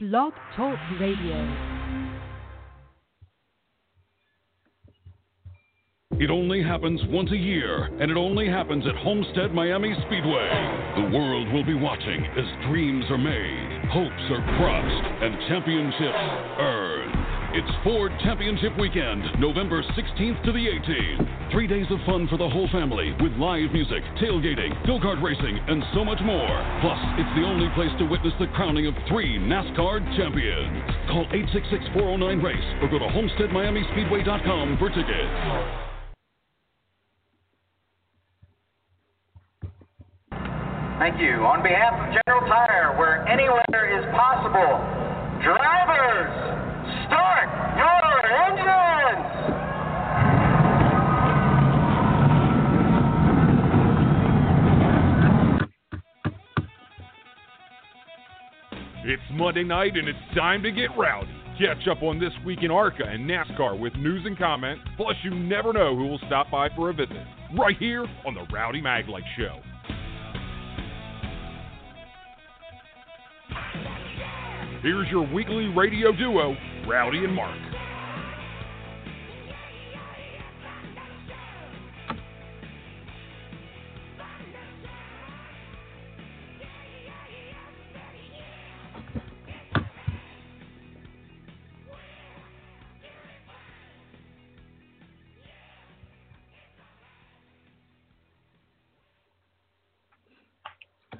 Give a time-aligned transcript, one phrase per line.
[0.00, 1.34] Blog Talk Radio.
[6.20, 10.48] It only happens once a year, and it only happens at Homestead Miami Speedway.
[11.02, 16.14] The world will be watching as dreams are made, hopes are crushed, and championships
[16.60, 17.17] earned.
[17.50, 21.50] It's Ford Championship Weekend, November 16th to the 18th.
[21.50, 25.56] Three days of fun for the whole family with live music, tailgating, go kart racing,
[25.56, 26.52] and so much more.
[26.84, 30.76] Plus, it's the only place to witness the crowning of three NASCAR champions.
[31.08, 35.32] Call 866 409 RACE or go to HomesteadMiamiSpeedway.com for tickets.
[41.00, 41.48] Thank you.
[41.48, 44.84] On behalf of General Tire, where anywhere is possible,
[45.40, 46.67] drivers,
[47.06, 49.38] start your engines!
[59.04, 61.28] It's Monday night and it's time to get rowdy.
[61.58, 64.78] Catch up on this week in ARCA and NASCAR with news and comment.
[64.96, 67.16] Plus, you never know who will stop by for a visit.
[67.58, 69.60] Right here on the Rowdy Maglite Show.
[74.82, 76.54] Here's your weekly radio duo,
[76.88, 77.54] Rowdy and Mark.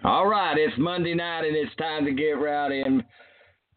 [0.03, 2.81] All right, it's Monday night and it's time to get rowdy.
[2.81, 3.05] And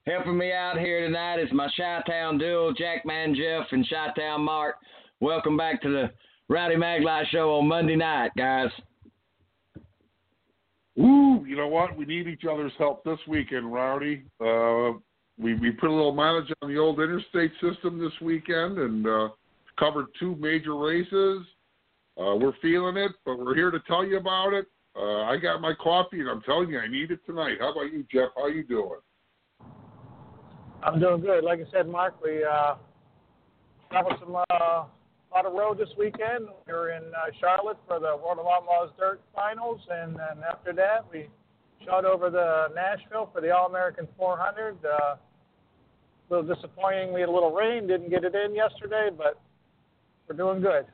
[0.05, 4.41] helping me out here tonight is my Chi Town duo, Jackman Jeff and Chi Town
[4.41, 4.75] Mark.
[5.19, 6.11] Welcome back to the
[6.49, 8.69] Rowdy Maglite Show on Monday night, guys.
[10.95, 11.45] Woo!
[11.45, 11.95] You know what?
[11.95, 14.23] We need each other's help this weekend, Rowdy.
[14.39, 14.97] Uh,
[15.37, 19.29] we we put a little mileage on the old interstate system this weekend and uh,
[19.79, 21.45] covered two major races.
[22.19, 24.65] Uh, we're feeling it, but we're here to tell you about it.
[24.95, 27.57] Uh, I got my coffee, and I'm telling you, I need it tonight.
[27.59, 28.29] How about you, Jeff?
[28.35, 28.99] How you doing?
[30.83, 31.43] I'm doing good.
[31.43, 32.75] Like I said, Mark, we uh,
[33.89, 34.87] traveled some uh, a
[35.33, 36.47] lot of road this weekend.
[36.67, 40.73] We were in uh, Charlotte for the World of Outlaws Dirt Finals, and then after
[40.73, 41.27] that, we
[41.85, 44.77] shot over to Nashville for the All American 400.
[44.83, 45.17] Uh, a
[46.29, 47.13] little disappointing.
[47.13, 49.39] We had a little rain, didn't get it in yesterday, but
[50.27, 50.85] we're doing good.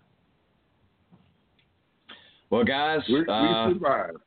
[2.49, 4.17] Well, guys, We, we uh, survived.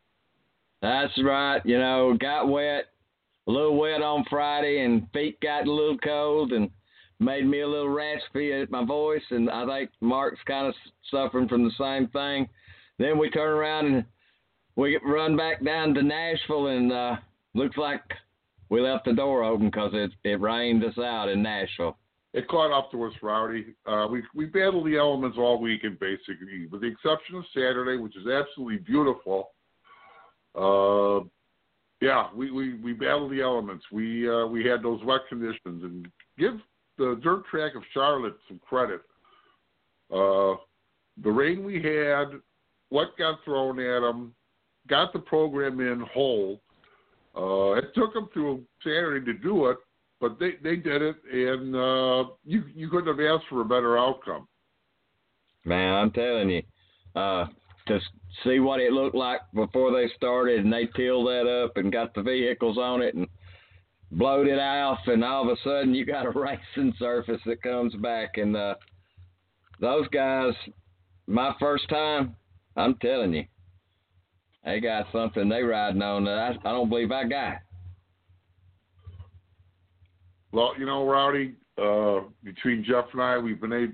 [0.82, 1.60] that's right.
[1.64, 2.84] You know, got wet,
[3.50, 6.70] a little wet on Friday, and feet got a little cold and
[7.18, 9.22] made me a little raspy at my voice.
[9.30, 10.74] And I think Mark's kind of
[11.10, 12.48] suffering from the same thing.
[12.98, 14.04] Then we turn around and
[14.76, 17.16] we run back down to Nashville, and uh,
[17.54, 18.02] looks like
[18.68, 21.96] we left the door open because it it rained us out in Nashville.
[22.32, 23.74] It caught up to us, Rowdy.
[23.84, 28.16] Uh, we we battled the elements all weekend, basically, with the exception of Saturday, which
[28.16, 29.50] is absolutely beautiful.
[30.54, 31.26] Uh,
[32.00, 33.84] yeah, we, we, we battled the elements.
[33.92, 36.54] We uh, we had those wet conditions, and give
[36.96, 39.02] the dirt track of Charlotte some credit.
[40.10, 40.56] Uh,
[41.22, 42.40] the rain we had,
[42.88, 44.34] what got thrown at them,
[44.88, 46.60] got the program in whole.
[47.36, 49.76] Uh, it took them to Saturday to do it,
[50.20, 53.98] but they they did it, and uh, you you couldn't have asked for a better
[53.98, 54.48] outcome.
[55.64, 56.62] Man, I'm telling you,
[57.14, 57.46] uh,
[57.90, 58.00] to
[58.44, 62.14] see what it looked like before they started, and they tilled that up and got
[62.14, 63.26] the vehicles on it and
[64.12, 67.94] blowed it off, and all of a sudden you got a racing surface that comes
[67.96, 68.74] back, and uh,
[69.80, 70.54] those guys,
[71.26, 72.36] my first time,
[72.76, 73.44] I'm telling you,
[74.64, 77.58] they got something they riding on that I, don't believe I got.
[80.52, 83.92] Well, you know, Rowdy, uh, between Jeff and I, we've been able,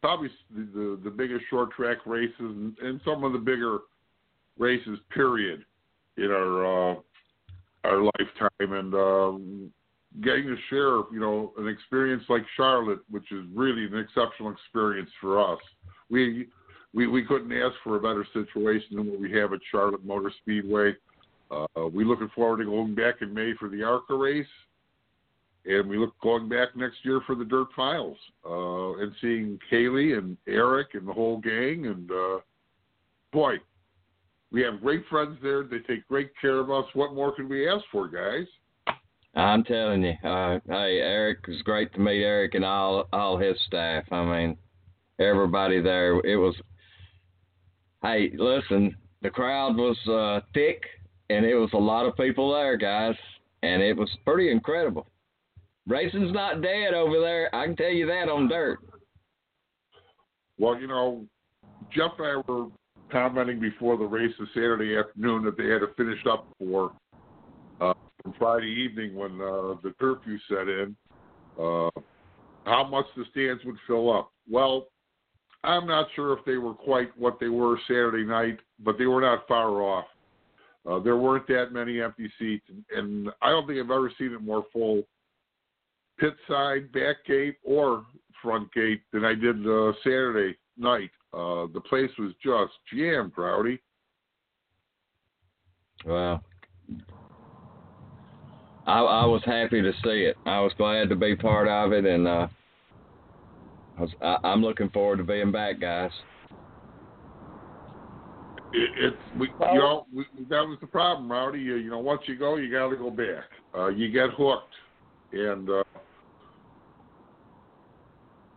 [0.00, 3.80] probably the, the the biggest short track races and, and some of the bigger
[4.58, 5.64] races, period,
[6.16, 6.94] in our uh,
[7.84, 9.72] our lifetime, and um,
[10.22, 15.10] getting to share, you know, an experience like Charlotte, which is really an exceptional experience
[15.20, 15.60] for us.
[16.10, 16.48] We
[16.94, 20.32] we we couldn't ask for a better situation than what we have at Charlotte Motor
[20.42, 20.94] Speedway.
[21.50, 24.46] Uh, we looking forward to going back in May for the ARCA race
[25.66, 30.16] and we look going back next year for the Dirt Finals uh, and seeing Kaylee
[30.16, 31.86] and Eric and the whole gang.
[31.86, 32.38] And uh,
[33.32, 33.56] boy,
[34.52, 35.64] we have great friends there.
[35.64, 36.84] They take great care of us.
[36.94, 38.46] What more can we ask for, guys?
[39.34, 43.36] I'm telling you, uh, hey, Eric it was great to meet Eric and all all
[43.36, 44.04] his staff.
[44.10, 44.56] I mean,
[45.18, 46.18] everybody there.
[46.20, 46.54] It was.
[48.02, 50.84] Hey, listen, the crowd was uh, thick,
[51.28, 53.16] and it was a lot of people there, guys,
[53.62, 55.06] and it was pretty incredible.
[55.86, 57.54] Racing's not dead over there.
[57.54, 58.78] I can tell you that on dirt.
[60.58, 61.26] Well, you know,
[61.94, 62.68] Jeff and I were
[63.10, 66.92] commenting before the race this Saturday afternoon that they had to finish up for
[67.80, 70.96] uh, from Friday evening when uh, the curfew set in.
[71.58, 71.90] Uh,
[72.64, 74.32] how much the stands would fill up?
[74.50, 74.88] Well,
[75.62, 79.20] I'm not sure if they were quite what they were Saturday night, but they were
[79.20, 80.06] not far off.
[80.88, 84.32] Uh, there weren't that many empty seats, and, and I don't think I've ever seen
[84.32, 85.02] it more full
[86.18, 88.04] pit side, back gate, or
[88.42, 91.10] front gate than I did uh, Saturday night.
[91.32, 93.80] Uh, the place was just jammed, Rowdy.
[96.04, 96.40] Wow.
[98.86, 100.36] I, I was happy to see it.
[100.46, 102.46] I was glad to be part of it, and uh,
[103.98, 106.12] I was, I, I'm looking forward to being back, guys.
[108.72, 111.58] It, it's we, you know we, that was the problem, Rowdy.
[111.58, 113.44] You, you know, once you go, you got to go back.
[113.76, 114.74] Uh, you get hooked,
[115.32, 115.82] and uh,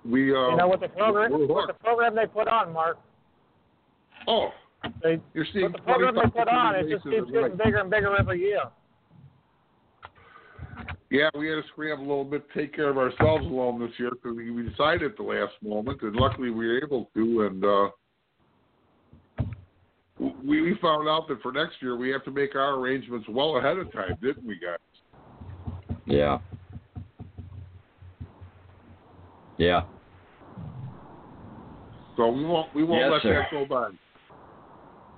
[0.09, 0.33] we.
[0.35, 2.97] Uh, You know what the program what the program they put on, Mark.
[4.27, 4.49] Oh,
[5.03, 7.57] They you're seeing what the program they put on, it just keeps getting night.
[7.57, 8.63] bigger and bigger every year.
[11.11, 13.89] Yeah, we had to scramble a little bit, to take care of ourselves alone this
[13.97, 17.41] year because we, we decided at the last moment, and luckily we were able to.
[17.47, 17.89] And uh,
[20.45, 23.57] we we found out that for next year we have to make our arrangements well
[23.57, 24.77] ahead of time, didn't we, guys?
[26.05, 26.37] Yeah.
[29.57, 29.81] Yeah.
[32.19, 33.33] So we won't we won't Yes, let sir.
[33.33, 33.91] that go by.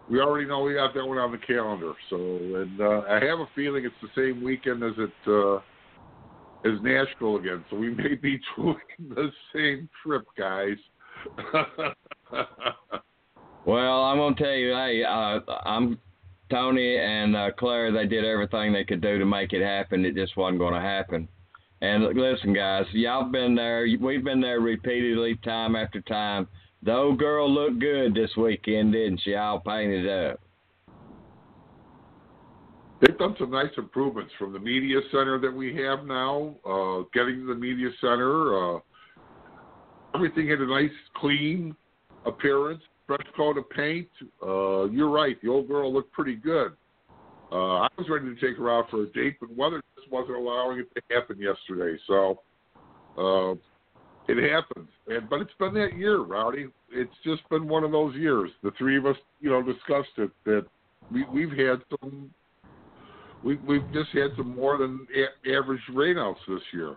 [0.08, 1.94] We already know we got that one on the calendar.
[2.12, 5.56] So, and uh, I have a feeling it's the same weekend as it uh,
[6.64, 7.66] as Nashville again.
[7.72, 8.76] So we may be doing
[9.10, 10.78] the same trip, guys.
[13.64, 16.00] Well, I'm gonna tell you, hey, uh, I'm
[16.50, 17.92] Tony and uh, Claire.
[17.92, 20.04] They did everything they could do to make it happen.
[20.04, 21.28] It just wasn't going to happen.
[21.82, 23.86] And listen, guys, y'all been there.
[24.00, 26.48] We've been there repeatedly, time after time.
[26.84, 29.36] The old girl looked good this weekend, didn't she?
[29.36, 30.40] All painted up.
[33.02, 36.56] They've done some nice improvements from the media center that we have now.
[36.64, 38.80] Uh, getting to the media center, uh,
[40.14, 41.76] everything had a nice, clean
[42.26, 44.08] appearance, fresh coat of paint.
[44.42, 46.74] Uh, you're right, the old girl looked pretty good.
[47.52, 50.38] Uh, I was ready to take her out for a date, but weather just wasn't
[50.38, 52.00] allowing it to happen yesterday.
[52.08, 52.40] So
[53.18, 53.56] uh,
[54.28, 56.68] it happens, and but it's been that year, Rowdy.
[56.92, 58.50] It's just been one of those years.
[58.64, 60.66] The three of us, you know, discussed it that
[61.12, 62.32] we, we've had some
[63.44, 66.96] we, we've just had some more than a- average rainouts this year.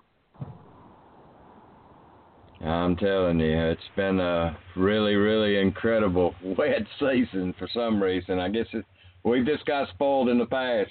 [2.60, 8.38] I'm telling you, it's been a really, really incredible wet season for some reason.
[8.38, 8.84] I guess it,
[9.22, 10.90] we just got spoiled in the past.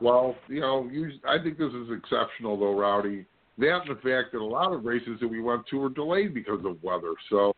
[0.00, 3.24] Well, you know, you, I think this is exceptional, though, Rowdy.
[3.58, 6.34] That and the fact that a lot of races that we went to were delayed
[6.34, 7.12] because of weather.
[7.28, 7.54] So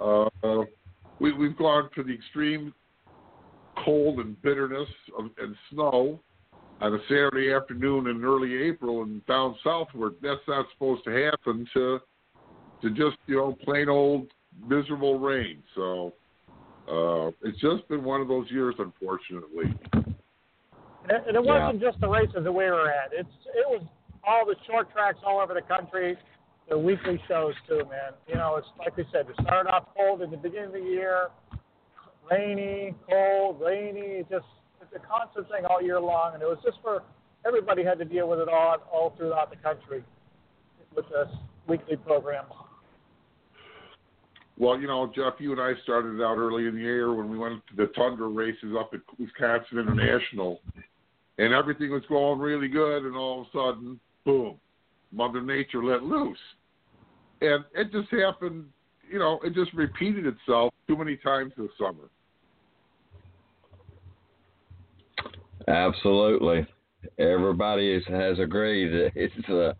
[0.00, 0.64] uh,
[1.18, 2.74] we, we've gone to the extreme
[3.84, 4.88] cold and bitterness
[5.18, 6.20] of, and snow
[6.80, 11.10] on a Saturday afternoon in early April and down south where that's not supposed to
[11.10, 11.98] happen to
[12.82, 14.28] to just you know plain old
[14.68, 15.62] miserable rain.
[15.74, 16.12] So
[16.88, 19.74] uh, it's just been one of those years, unfortunately.
[19.92, 23.10] And it, and it wasn't just the races that we were at.
[23.12, 23.82] It's it was
[24.28, 26.16] all the short tracks all over the country,
[26.68, 28.12] the weekly shows too, man.
[28.26, 30.80] You know, it's like we said, it started off cold in the beginning of the
[30.80, 31.28] year,
[32.30, 34.22] rainy, cold, rainy.
[34.30, 34.44] Just
[34.82, 37.02] it's a constant thing all year long, and it was just for
[37.46, 40.04] everybody had to deal with it all all throughout the country
[40.94, 41.34] with this
[41.66, 42.44] weekly program.
[44.58, 47.38] Well, you know, Jeff, you and I started out early in the year when we
[47.38, 50.60] went to the Tundra races up at Wisconsin International,
[51.38, 54.56] and everything was going really good, and all of a sudden, boom,
[55.10, 56.36] Mother Nature let loose,
[57.40, 58.66] and it just happened.
[59.10, 62.10] You know, it just repeated itself too many times this summer.
[65.66, 66.66] Absolutely.
[67.18, 69.72] Everybody is, has agreed it's uh,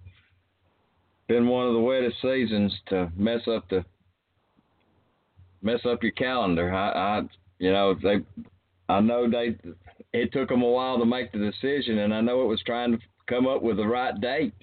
[1.29, 3.85] been one of the wettest seasons to mess up the
[5.61, 6.73] mess up your calendar.
[6.73, 7.23] I, I
[7.59, 8.21] you know they
[8.89, 9.59] I know they
[10.15, 12.93] it took them a while to make the decision, and I know it was trying
[12.93, 12.99] to
[13.29, 14.55] come up with the right date.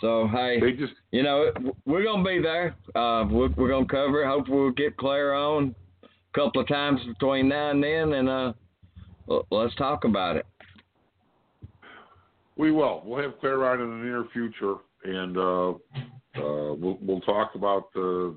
[0.00, 1.50] So hey, They just you know
[1.84, 2.76] we're gonna be there.
[2.94, 4.22] Uh, we're, we're gonna cover.
[4.22, 4.28] it.
[4.28, 8.52] Hopefully we'll get Claire on a couple of times between now and then, and uh,
[9.50, 10.46] let's talk about it.
[12.56, 13.02] We will.
[13.04, 17.92] We'll have Claire on in the near future, and uh, uh, we'll we'll talk about
[17.92, 18.36] the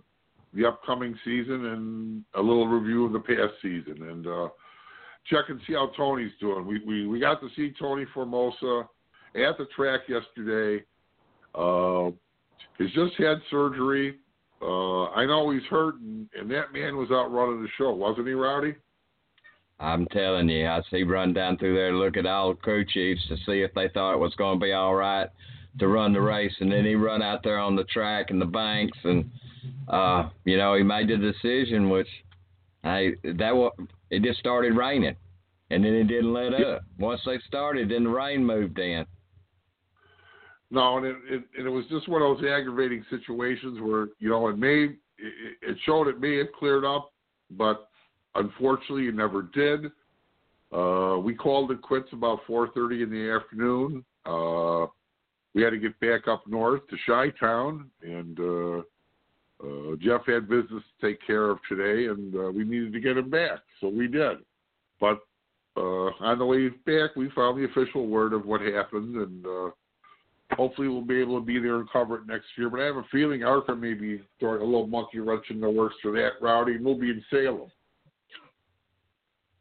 [0.54, 4.48] the upcoming season and a little review of the past season, and uh,
[5.28, 6.66] check and see how Tony's doing.
[6.66, 8.88] We we we got to see Tony Formosa
[9.36, 10.84] at the track yesterday.
[11.56, 12.12] Uh,
[12.78, 14.18] he's just had surgery.
[14.62, 18.28] Uh, I know he's hurt, and, and that man was out running the show, wasn't
[18.28, 18.76] he, Rowdy?
[19.80, 23.28] I'm telling you, I see run down through there look at all the crew chiefs
[23.30, 25.28] to see if they thought it was going to be all right
[25.80, 28.46] to run the race, and then he run out there on the track and the
[28.46, 29.30] banks, and
[29.88, 32.08] uh, you know he made the decision, which
[32.84, 33.74] hey, that was
[34.10, 35.16] it just started raining,
[35.70, 36.84] and then it didn't let up.
[37.00, 39.06] Once they started, then the rain moved in.
[40.70, 44.30] No, and it, it and it was just one of those aggravating situations where you
[44.30, 47.12] know it may it, it showed it may have cleared up,
[47.52, 47.90] but
[48.36, 49.92] unfortunately it never did.
[50.74, 54.06] Uh, we called it quits about 4:30 in the afternoon.
[54.26, 54.88] Uh,
[55.54, 58.82] we had to get back up north to Chi Town, and uh,
[59.64, 63.18] uh, Jeff had business to take care of today, and uh, we needed to get
[63.18, 64.38] him back, so we did.
[65.00, 65.20] But
[65.78, 69.70] uh, on the way back, we found the official word of what happened, and uh,
[70.56, 72.70] hopefully we'll be able to be there and cover it next year.
[72.70, 75.70] But I have a feeling ARCA may be throwing a little monkey wrench in the
[75.70, 77.72] works for that, Rowdy, and we'll be in Salem.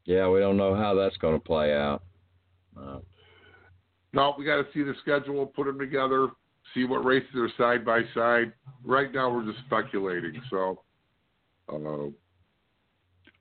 [0.04, 2.02] Yeah, we don't know how that's going to play out.
[2.76, 2.98] Uh,
[4.12, 6.28] no, we got to see the schedule, put them together,
[6.74, 8.52] see what races are side by side.
[8.84, 10.40] Right now, we're just speculating.
[10.50, 10.82] So,
[11.68, 12.10] uh,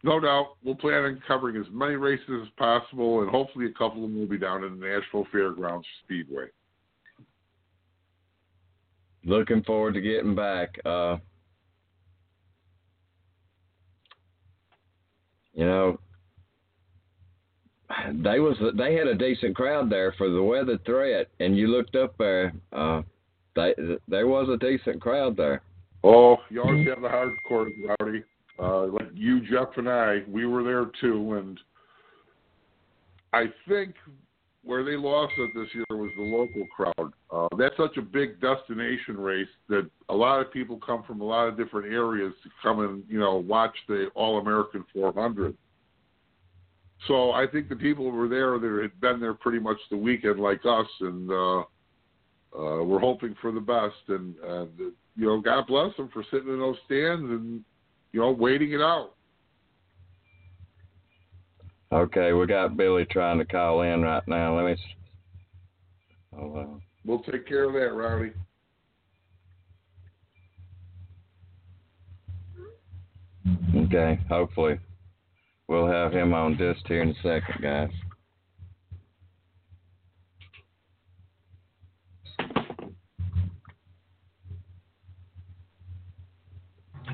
[0.04, 4.04] no doubt, we'll plan on covering as many races as possible, and hopefully, a couple
[4.04, 6.46] of them will be down in the Nashville Fairgrounds Speedway.
[9.26, 10.80] Looking forward to getting back.
[10.86, 11.18] Uh,
[15.54, 16.00] you know,
[18.14, 21.96] they was they had a decent crowd there for the weather threat, and you looked
[21.96, 23.02] up there, uh,
[23.60, 25.62] they, there was a decent crowd there.
[26.04, 28.24] Oh, you always have the hardcore rowdy.
[28.58, 31.60] Uh, like you, Jeff, and I, we were there too, and
[33.32, 33.96] I think
[34.64, 37.14] where they lost it this year was the local crowd.
[37.32, 41.24] Uh, that's such a big destination race that a lot of people come from a
[41.24, 45.56] lot of different areas to come and you know watch the All American 400.
[47.08, 49.98] So I think the people who were there that had been there pretty much the
[49.98, 51.64] weekend, like us, and uh,
[52.58, 53.96] uh, we're hoping for the best.
[54.08, 54.36] And,
[55.16, 57.64] you know, God bless them for sitting in those stands and
[58.12, 59.12] you know waiting it out.
[61.92, 64.56] Okay, we got Billy trying to call in right now.
[64.56, 64.84] Let me.
[66.38, 66.66] Oh, uh...
[67.06, 68.34] We'll take care of that, Rowdy.
[73.76, 74.80] Okay, hopefully.
[75.68, 77.90] We'll have him on just here in a second, guys.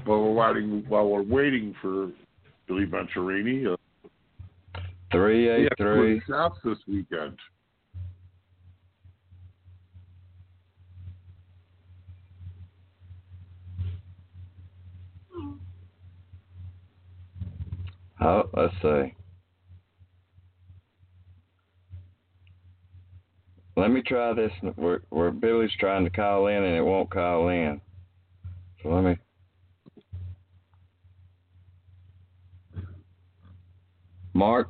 [0.03, 2.11] While we're waiting, while we're waiting for
[2.67, 4.79] Billy Venturini, uh,
[5.11, 6.21] three eight three.
[6.63, 7.37] This weekend.
[18.21, 19.13] Oh, let's see.
[23.77, 27.49] Let me try this where, where Billy's trying to call in and it won't call
[27.49, 27.81] in.
[28.81, 29.17] So let me.
[34.45, 34.69] Mark,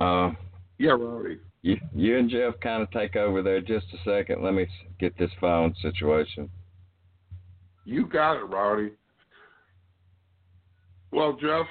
[0.00, 0.30] uh,
[0.78, 1.38] yeah, Rowdy.
[1.62, 4.44] You, you and Jeff kind of take over there just a second.
[4.44, 4.68] Let me
[5.00, 6.48] get this phone situation.
[7.84, 8.92] You got it, Rowdy.
[11.10, 11.66] Well, Jeff,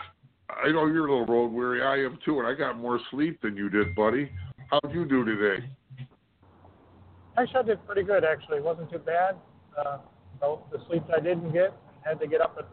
[0.49, 1.81] I know you're a little road weary.
[1.81, 4.29] I am too, and I got more sleep than you did, buddy.
[4.69, 5.63] How'd you do today?
[7.37, 8.25] Actually, I did pretty good.
[8.25, 9.37] Actually, it wasn't too bad.
[9.77, 9.99] Uh,
[10.41, 12.67] so the sleep I didn't get, had to get up at,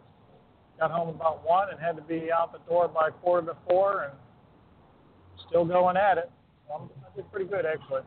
[0.80, 4.02] got home about one, and had to be out the door by quarter to four,
[4.02, 4.12] and
[5.49, 6.30] still going at it.
[6.68, 8.02] So I did pretty good actually.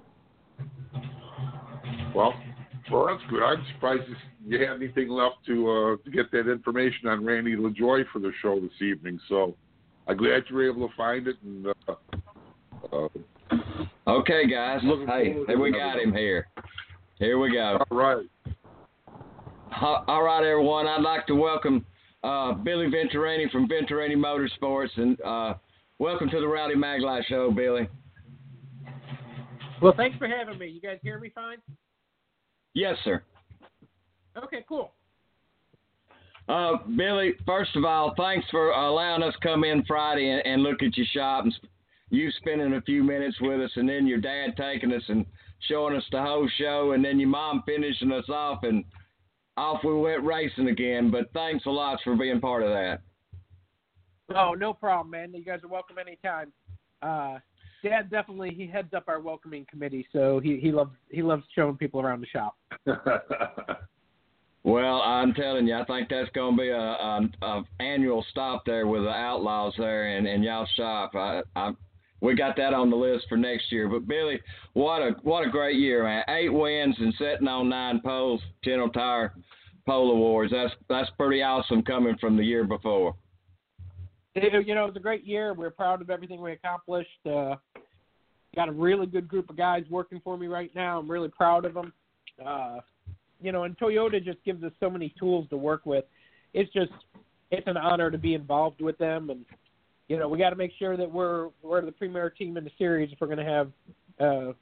[2.16, 2.34] Well,
[2.92, 3.44] well, that's good.
[3.44, 4.04] I'm surprised
[4.46, 8.32] you had anything left to uh, to get that information on Randy LaJoie for the
[8.42, 9.20] show this evening.
[9.28, 9.56] So
[10.08, 11.36] I'm glad you were able to find it.
[11.44, 11.96] And uh,
[12.94, 13.08] uh,
[14.08, 14.82] okay, guys.
[15.08, 16.48] Hey, hey, we got him here.
[17.20, 17.84] Here we go.
[17.90, 18.26] All right.
[19.82, 20.88] All right, everyone.
[20.88, 21.86] I'd like to welcome
[22.24, 25.56] uh, Billy Venturini from Venturini Motorsports, and uh,
[26.00, 27.88] welcome to the Rowdy Maglite Show, Billy.
[29.82, 30.68] Well, thanks for having me.
[30.68, 31.58] You guys hear me fine?
[32.74, 33.24] Yes, sir.
[34.38, 34.92] Okay, cool.
[36.48, 40.84] Uh, Billy, first of all, thanks for allowing us come in Friday and, and look
[40.84, 41.54] at your shop and
[42.10, 45.26] you spending a few minutes with us, and then your dad taking us and
[45.68, 48.84] showing us the whole show, and then your mom finishing us off, and
[49.58, 51.10] off we went racing again.
[51.10, 53.02] But thanks a lot for being part of that.
[54.34, 55.34] Oh, no problem, man.
[55.34, 56.52] You guys are welcome anytime.
[57.02, 57.40] Uh,
[57.84, 61.78] Dad definitely he heads up our welcoming committee, so he he loves he loves showing
[61.78, 62.56] people around the shop.
[64.66, 68.66] Well, I'm telling you, I think that's going to be a, a, a annual stop
[68.66, 71.12] there with the Outlaws there and and y'all shop.
[71.14, 71.74] I, I,
[72.20, 73.88] we got that on the list for next year.
[73.88, 74.40] But Billy,
[74.74, 76.24] what a what a great year, man!
[76.30, 79.36] Eight wins and sitting on nine poles, General Tire
[79.86, 80.52] Pole Awards.
[80.52, 83.14] That's that's pretty awesome coming from the year before.
[84.36, 85.54] You know, it was a great year.
[85.54, 87.26] We're proud of everything we accomplished.
[87.26, 87.56] Uh,
[88.54, 91.00] got a really good group of guys working for me right now.
[91.00, 91.94] I'm really proud of them.
[92.46, 92.80] Uh,
[93.42, 96.04] you know, and Toyota just gives us so many tools to work with.
[96.54, 96.92] It's just
[97.52, 99.46] it's an honor to be involved with them, and
[100.10, 102.72] you know we got to make sure that we're we're the premier team in the
[102.78, 103.72] series if we're going to have
[104.20, 104.54] uh,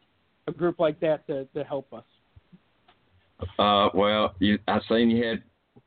[0.47, 2.03] a group like that to to help us.
[3.57, 5.43] Uh, well, you I seen you had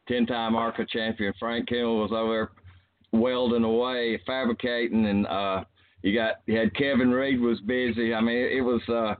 [0.09, 2.50] ten-time ARCA champion Frank Kimmel was over there
[3.20, 5.64] welding away, fabricating, and uh,
[6.02, 8.14] you got you had Kevin Reed was busy.
[8.14, 9.14] I mean, it was uh,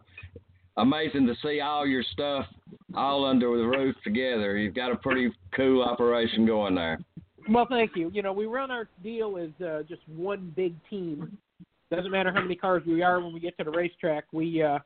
[0.77, 2.47] amazing to see all your stuff
[2.95, 4.57] all under the roof together.
[4.57, 6.99] You've got a pretty cool operation going there.
[7.49, 8.11] Well, thank you.
[8.13, 11.37] You know, we run our deal as uh, just one big team.
[11.91, 14.25] Doesn't matter how many cars we are when we get to the racetrack.
[14.33, 14.81] We uh,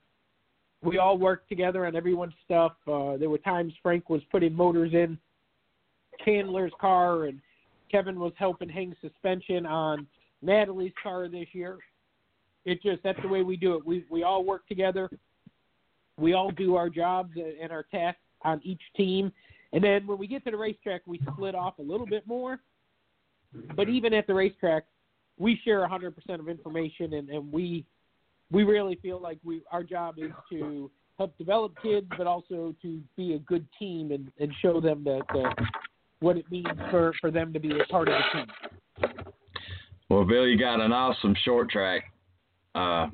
[0.82, 2.72] we all work together on everyone's stuff.
[2.86, 5.18] Uh, there were times Frank was putting motors in
[6.24, 7.40] Chandler's car, and
[7.90, 10.06] Kevin was helping hang suspension on
[10.42, 11.78] Natalie's car this year.
[12.64, 13.84] It just that's the way we do it.
[13.84, 15.10] We we all work together
[16.20, 19.32] we all do our jobs and our tasks on each team.
[19.72, 22.60] And then when we get to the racetrack, we split off a little bit more.
[23.74, 24.84] But even at the racetrack,
[25.38, 27.84] we share 100% of information, and, and we
[28.52, 33.00] we really feel like we our job is to help develop kids, but also to
[33.16, 35.54] be a good team and, and show them that, that
[36.20, 39.12] what it means for, for them to be a part of the team.
[40.08, 42.02] Well, Bill, you got an awesome short track
[42.74, 43.06] uh,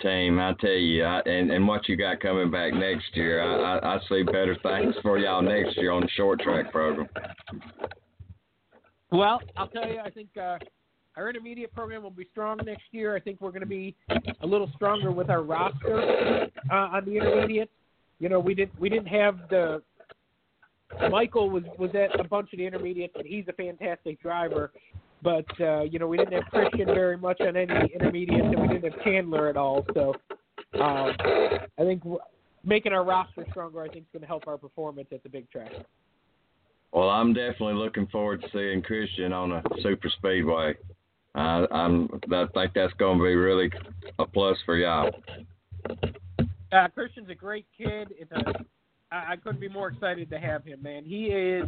[0.00, 0.38] team.
[0.38, 3.96] I tell you, I, and and what you got coming back next year, I, I,
[3.96, 7.08] I see better things for y'all next year on the short track program.
[9.10, 10.58] Well, I'll tell you, I think uh,
[11.16, 13.16] our intermediate program will be strong next year.
[13.16, 13.94] I think we're going to be
[14.42, 17.70] a little stronger with our roster uh, on the intermediate.
[18.18, 19.82] You know, we didn't we didn't have the
[21.10, 24.72] Michael was was at a bunch of the intermediates, and he's a fantastic driver.
[25.22, 28.68] But uh, you know, we didn't have Christian very much on any intermediates, and we
[28.68, 29.84] didn't have Chandler at all.
[29.94, 30.14] So
[30.80, 32.02] um, I think
[32.64, 35.50] making our roster stronger, I think, is going to help our performance at the big
[35.50, 35.72] track.
[36.92, 40.74] Well, I'm definitely looking forward to seeing Christian on a super speedway.
[41.34, 43.70] Uh, I'm, I think that's going to be really
[44.20, 45.10] a plus for y'all.
[46.70, 48.14] Uh, Christian's a great kid.
[48.16, 48.64] It's a,
[49.14, 51.04] I, I couldn't be more excited to have him, man.
[51.04, 51.64] He is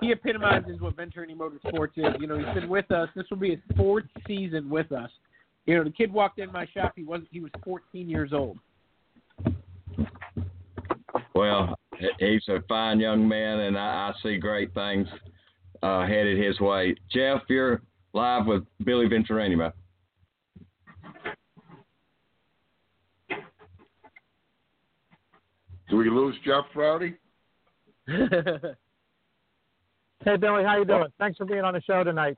[0.00, 2.14] he epitomizes what Venturini Motorsports is.
[2.20, 3.08] You know, he's been with us.
[3.16, 5.10] This will be his fourth season with us.
[5.64, 6.92] You know, the kid walked in my shop.
[6.94, 8.58] He was he was 14 years old.
[11.34, 11.78] Well,
[12.18, 15.08] he's a fine young man, and I, I see great things
[15.82, 16.94] uh, headed his way.
[17.12, 19.72] Jeff, you're live with Billy Venturini, man.
[25.88, 27.16] Do we lose Jeff Rowdy?
[30.24, 31.08] Hey Billy, how you doing?
[31.18, 32.36] Thanks for being on the show tonight.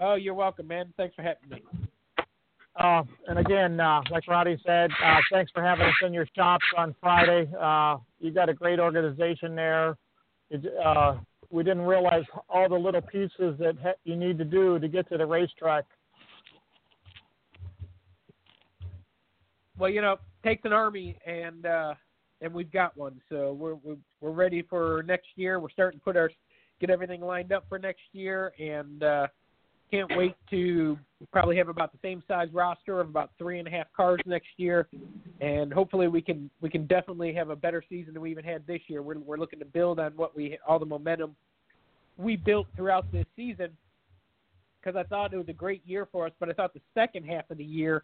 [0.00, 0.92] Oh, you're welcome, man.
[0.96, 1.62] Thanks for having me.
[2.76, 6.64] Uh, and again, uh, like Rowdy said, uh, thanks for having us in your shops
[6.76, 7.48] on Friday.
[7.58, 9.96] Uh, you got a great organization there.
[10.50, 11.14] It, uh,
[11.50, 15.08] we didn't realize all the little pieces that ha- you need to do to get
[15.10, 15.84] to the racetrack.
[19.78, 21.94] Well, you know, takes an army, and uh,
[22.42, 23.20] and we've got one.
[23.28, 25.60] So we're we're, we're ready for next year.
[25.60, 26.30] We're starting to put our
[26.80, 29.26] get everything lined up for next year, and uh,
[29.90, 30.98] can't wait to
[31.30, 34.48] probably have about the same size roster of about three and a half cars next
[34.56, 34.88] year,
[35.40, 38.66] and hopefully we can we can definitely have a better season than we even had
[38.66, 39.02] this year.
[39.02, 41.36] We're we're looking to build on what we all the momentum
[42.18, 43.70] we built throughout this season
[44.80, 47.24] because I thought it was a great year for us, but I thought the second
[47.24, 48.02] half of the year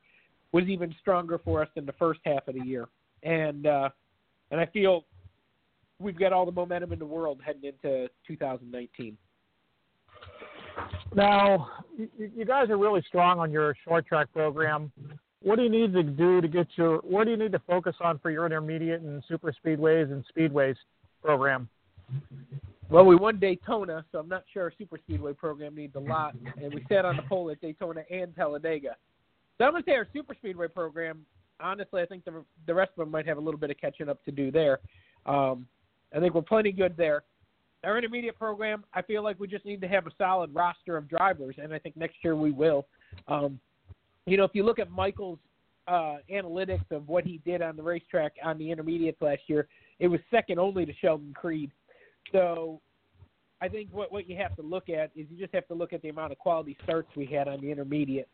[0.53, 2.89] was even stronger for us than the first half of the year,
[3.23, 3.89] and uh,
[4.51, 5.05] and I feel
[5.99, 9.17] we've got all the momentum in the world heading into 2019.
[11.15, 14.93] Now, you guys are really strong on your short track program.
[15.43, 16.99] What do you need to do to get your?
[16.99, 20.77] What do you need to focus on for your intermediate and super speedways and speedways
[21.23, 21.69] program?
[22.91, 26.35] Well, we won Daytona, so I'm not sure our super speedway program needs a lot.
[26.61, 28.97] And we sat on the pole at Daytona and Talladega.
[29.59, 31.27] So I'm going to say our super speedway program.
[31.61, 34.09] Honestly, I think the the rest of them might have a little bit of catching
[34.09, 34.81] up to do there.
[35.27, 35.67] Um,
[36.15, 37.25] I think we're plenty good there.
[37.85, 41.09] Our intermediate program, I feel like we just need to have a solid roster of
[41.09, 42.87] drivers, and I think next year we will.
[43.29, 43.61] Um,
[44.27, 45.39] you know, if you look at Michael's
[45.87, 49.69] uh, analytics of what he did on the racetrack on the intermediates last year,
[50.01, 51.71] it was second only to Sheldon Creed.
[52.33, 52.81] So
[53.61, 55.93] I think what what you have to look at is you just have to look
[55.93, 58.29] at the amount of quality starts we had on the intermediates.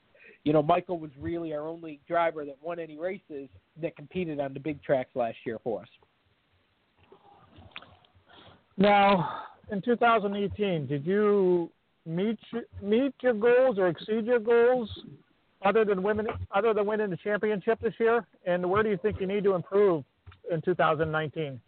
[0.44, 3.48] You know, Michael was really our only driver that won any races
[3.80, 5.88] that competed on the big tracks last year for us.
[8.76, 11.70] Now, in 2018, did you
[12.06, 12.38] meet
[12.82, 14.90] meet your goals or exceed your goals
[15.64, 18.26] other than women other than winning the championship this year?
[18.44, 20.04] And where do you think you need to improve
[20.50, 21.58] in 2019?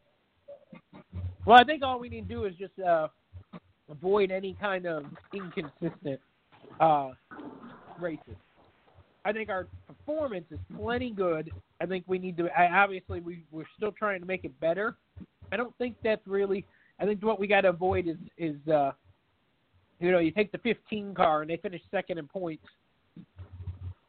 [1.47, 3.09] Well, I think all we need to do is just uh,
[3.89, 6.21] avoid any kind of inconsistent
[6.81, 7.13] uh,
[7.99, 8.37] races.
[9.27, 11.51] I think our performance is plenty good.
[11.81, 12.49] I think we need to.
[12.57, 14.95] I, obviously, we we're still trying to make it better.
[15.51, 16.65] I don't think that's really.
[17.01, 18.93] I think what we got to avoid is is uh,
[19.99, 22.63] you know you take the 15 car and they finish second in points.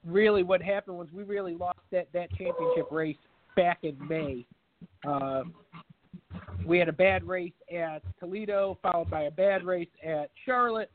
[0.05, 3.17] Really, what happened was we really lost that that championship race
[3.55, 4.45] back in May.
[5.05, 5.45] Uh,
[6.63, 10.91] we had a bad race at Toledo, followed by a bad race at Charlotte,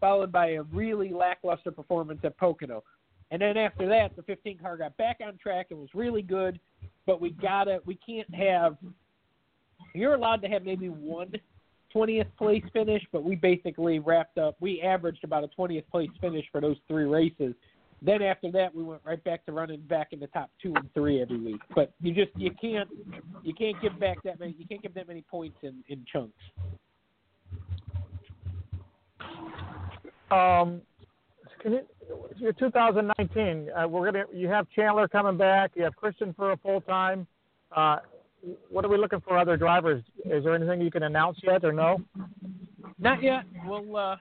[0.00, 2.82] followed by a really lackluster performance at Pocono.
[3.30, 6.60] And then after that, the 15 car got back on track and was really good.
[7.06, 8.76] But we gotta, we can't have.
[9.94, 11.32] You're allowed to have maybe one
[11.94, 14.56] 20th place finish, but we basically wrapped up.
[14.60, 17.54] We averaged about a 20th place finish for those three races.
[18.02, 20.92] Then after that, we went right back to running back in the top two and
[20.92, 21.60] three every week.
[21.74, 22.88] But you just you can't
[23.42, 26.34] you can't give back that many you can't give that many points in in chunks.
[30.30, 30.82] Um,
[31.66, 31.80] can you,
[32.36, 35.72] your 2019, uh, we're gonna you have Chandler coming back.
[35.74, 37.26] You have Christian for a full time.
[37.74, 37.96] Uh,
[38.70, 40.04] what are we looking for other drivers?
[40.24, 42.00] Is there anything you can announce yet or no?
[43.00, 43.42] Not yet.
[43.64, 44.16] We'll uh,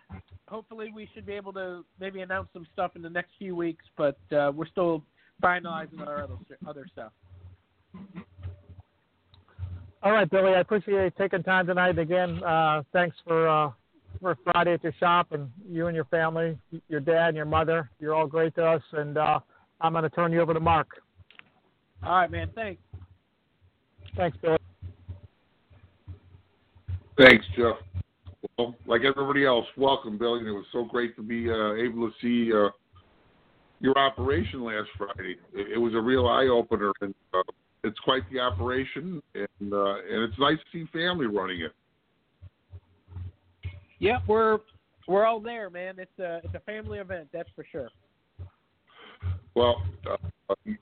[0.47, 3.85] hopefully we should be able to maybe announce some stuff in the next few weeks,
[3.95, 5.03] but uh, we're still
[5.43, 7.11] finalizing our other other stuff.
[10.01, 10.53] All right, Billy.
[10.53, 11.99] I appreciate you taking time tonight.
[11.99, 13.71] Again, uh, thanks for uh,
[14.25, 16.57] for Friday at your shop and you and your family,
[16.87, 17.91] your dad and your mother.
[17.99, 19.39] You're all great to us, and uh,
[19.81, 20.87] I'm going to turn you over to Mark.
[22.03, 22.49] All right, man.
[22.55, 22.81] Thanks.
[24.17, 24.57] Thanks, Bill.
[27.19, 27.75] Thanks, Jeff.
[28.57, 30.39] Well, like everybody else, welcome, Billy.
[30.39, 32.69] It was so great to be uh, able to see uh,
[33.79, 35.35] your operation last Friday.
[35.53, 37.43] It, it was a real eye opener, and uh,
[37.83, 41.73] it's quite the operation, and uh, and it's nice to see family running it.
[43.99, 44.59] Yep, we're
[45.07, 45.95] we're all there, man.
[45.97, 47.89] It's a it's a family event, that's for sure.
[49.55, 50.17] Well, uh,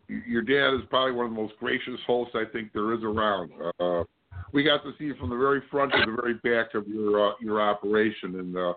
[0.08, 3.52] your dad is probably one of the most gracious hosts I think there is around.
[3.80, 4.04] Uh,
[4.52, 7.30] we got to see you from the very front to the very back of your
[7.30, 8.74] uh, your operation, and uh,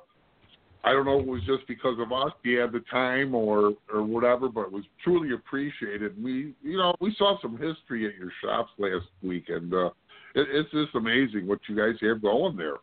[0.85, 3.73] I don't know if it was just because of us, you had the time or
[3.93, 6.23] or whatever, but it was truly appreciated.
[6.23, 9.87] We, you know, we saw some history at your shops last week, and uh,
[10.35, 12.77] it, it's just amazing what you guys have going there.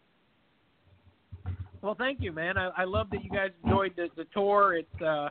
[1.84, 2.58] Well, thank you, man.
[2.58, 4.74] I, I love that you guys enjoyed the, the tour.
[4.74, 5.28] It's uh,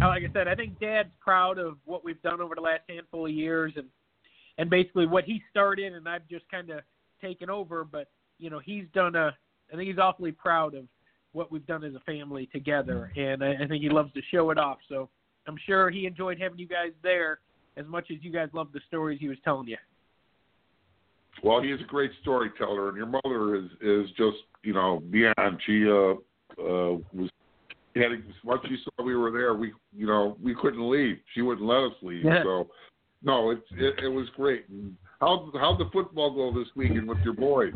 [0.00, 3.26] like I said, I think Dad's proud of what we've done over the last handful
[3.26, 3.86] of years, and
[4.58, 6.80] and basically what he started, and I've just kind of
[7.22, 7.84] taken over.
[7.84, 9.36] But you know, he's done a.
[9.72, 10.86] I think he's awfully proud of
[11.30, 14.50] what we've done as a family together, and I, I think he loves to show
[14.50, 14.78] it off.
[14.88, 15.08] So
[15.46, 17.38] I'm sure he enjoyed having you guys there
[17.76, 19.78] as much as you guys loved the stories he was telling you.
[21.42, 25.60] Well, he is a great storyteller, and your mother is is just you know beyond.
[25.66, 26.12] She uh,
[26.62, 27.30] uh, was
[27.96, 31.18] had once she saw we were there, we you know we couldn't leave.
[31.34, 32.24] She wouldn't let us leave.
[32.24, 32.42] Yeah.
[32.44, 32.68] So
[33.22, 34.68] no, it, it it was great.
[34.68, 37.74] And how how'd the football go this weekend with your boys?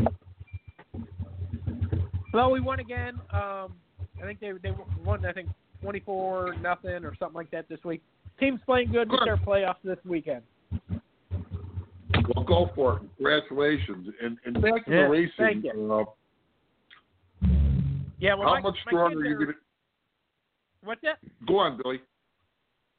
[2.33, 3.15] Well, we won again.
[3.33, 3.75] Um,
[4.23, 4.73] I think they they
[5.05, 5.25] won.
[5.27, 5.49] I think
[5.83, 8.03] twenty four nothing or something like that this week.
[8.39, 9.11] Team's playing good.
[9.11, 10.43] with their playoffs this weekend.
[12.35, 13.03] Well, go for it.
[13.17, 14.09] Congratulations.
[14.23, 15.33] And and back to Yeah, the racing.
[15.39, 15.93] thank you.
[15.93, 16.05] Uh,
[18.19, 18.35] Yeah.
[18.35, 19.55] Well, how my, much stronger are you going to
[20.83, 21.19] What's that?
[21.47, 22.01] go on, Billy?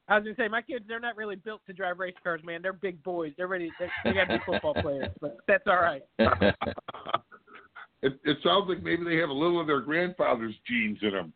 [0.09, 2.61] I was gonna say my kids they're not really built to drive race cars, man.
[2.61, 3.33] They're big boys.
[3.37, 3.71] They're ready.
[3.77, 6.01] they're, they got to be football players, but that's all right.
[8.01, 11.33] it, it sounds like maybe they have a little of their grandfather's genes in them.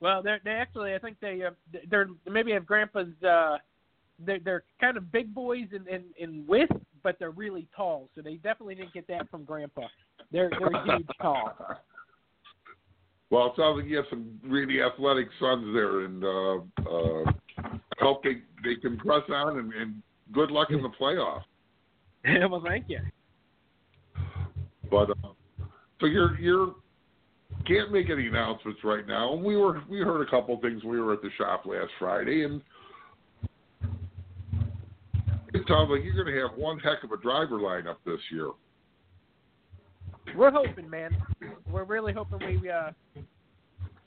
[0.00, 1.50] Well, they're they actually I think they uh,
[1.90, 3.08] they're maybe have grandpa's.
[3.24, 3.58] uh
[4.18, 6.72] they're, they're kind of big boys in, in in width,
[7.02, 8.08] but they're really tall.
[8.14, 9.82] So they definitely didn't get that from grandpa.
[10.30, 11.52] They're they're huge tall.
[13.30, 16.56] Well, it sounds like you have some really athletic sons there, and uh,
[16.88, 21.42] uh, I hope they they can press on and, and good luck in the playoffs.
[22.50, 23.00] well, thank you.
[24.90, 25.32] But uh,
[26.00, 26.74] so you're you're
[27.66, 29.34] can't make any announcements right now.
[29.34, 30.84] And we were we heard a couple things.
[30.84, 32.60] We were at the shop last Friday, and
[35.68, 38.50] sounds like you're going to have one heck of a driver lineup this year.
[40.36, 41.16] We're hoping, man.
[41.70, 42.90] We're really hoping we uh,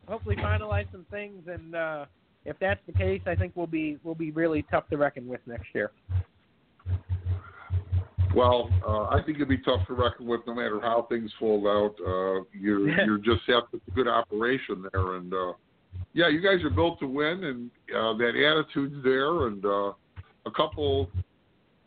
[0.08, 2.06] hopefully finalize some things, and uh,
[2.46, 5.42] if that's the case, I think we'll be we'll be really tough to reckon with
[5.46, 5.92] next year.
[8.36, 11.66] Well, uh, I think it'd be tough to reckon with no matter how things fold
[11.66, 11.96] out.
[12.00, 15.54] Uh, you're you're just have a good operation there, and uh,
[16.14, 19.92] yeah, you guys are built to win, and uh, that attitude's there, and uh,
[20.46, 21.10] a couple.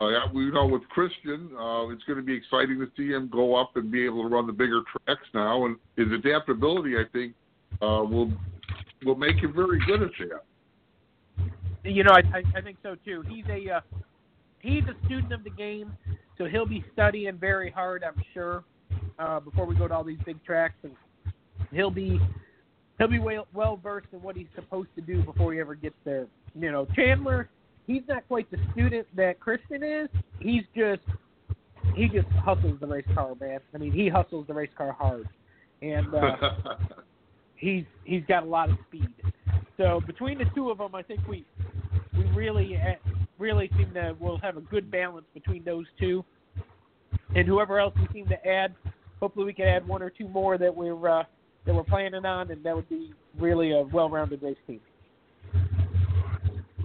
[0.01, 3.55] Uh, we know with Christian, uh, it's going to be exciting to see him go
[3.55, 7.33] up and be able to run the bigger tracks now, and his adaptability, I think,
[7.83, 8.31] uh, will
[9.05, 11.51] will make him very good at that.
[11.83, 13.23] You know, I I, I think so too.
[13.29, 13.81] He's a uh,
[14.59, 15.95] he's a student of the game,
[16.39, 18.63] so he'll be studying very hard, I'm sure,
[19.19, 20.93] uh, before we go to all these big tracks, and
[21.71, 22.19] he'll be
[22.97, 25.95] he'll be well, well versed in what he's supposed to do before he ever gets
[26.05, 26.25] there.
[26.55, 27.49] You know, Chandler,
[27.87, 30.09] he's not quite the student that Christian is.
[30.39, 31.01] He's just
[31.95, 33.59] he just hustles the race car, man.
[33.73, 35.27] I mean, he hustles the race car hard,
[35.81, 36.35] and uh,
[37.55, 39.09] he's he's got a lot of speed.
[39.77, 41.45] So between the two of them, I think we
[42.17, 42.95] we really uh,
[43.39, 46.23] really seem to we'll have a good balance between those two,
[47.35, 48.75] and whoever else we seem to add.
[49.19, 51.23] Hopefully, we can add one or two more that we're uh,
[51.65, 54.79] that we're planning on, and that would be really a well-rounded race team.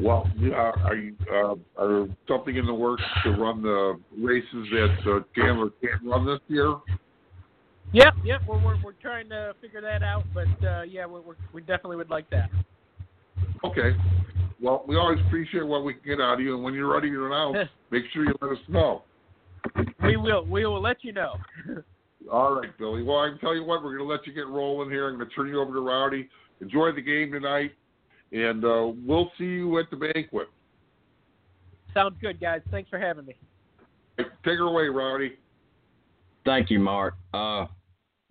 [0.01, 4.97] Well, uh, are you uh, are something in the works to run the races that
[5.07, 6.77] uh, Chandler can't run this year?
[7.93, 8.41] Yep, yep.
[8.47, 11.21] We're we're, we're trying to figure that out, but uh, yeah, we
[11.53, 12.51] we definitely would like that.
[13.65, 13.97] Okay.
[14.61, 17.11] Well, we always appreciate what we can get out of you, and when you're ready
[17.11, 19.03] to announce, make sure you let us know.
[20.03, 20.45] We will.
[20.45, 21.35] We will let you know.
[22.33, 23.03] All right, Billy.
[23.03, 25.09] Well, I can tell you what, we're going to let you get rolling here.
[25.09, 26.29] I'm going to turn you over to Rowdy.
[26.61, 27.73] Enjoy the game tonight,
[28.33, 30.49] and uh, we'll see you at the banquet.
[31.95, 32.61] Sounds good, guys.
[32.71, 33.35] Thanks for having me.
[34.19, 35.37] Take her away, Rowdy.
[36.45, 37.15] Thank you, Mark.
[37.33, 37.67] Uh,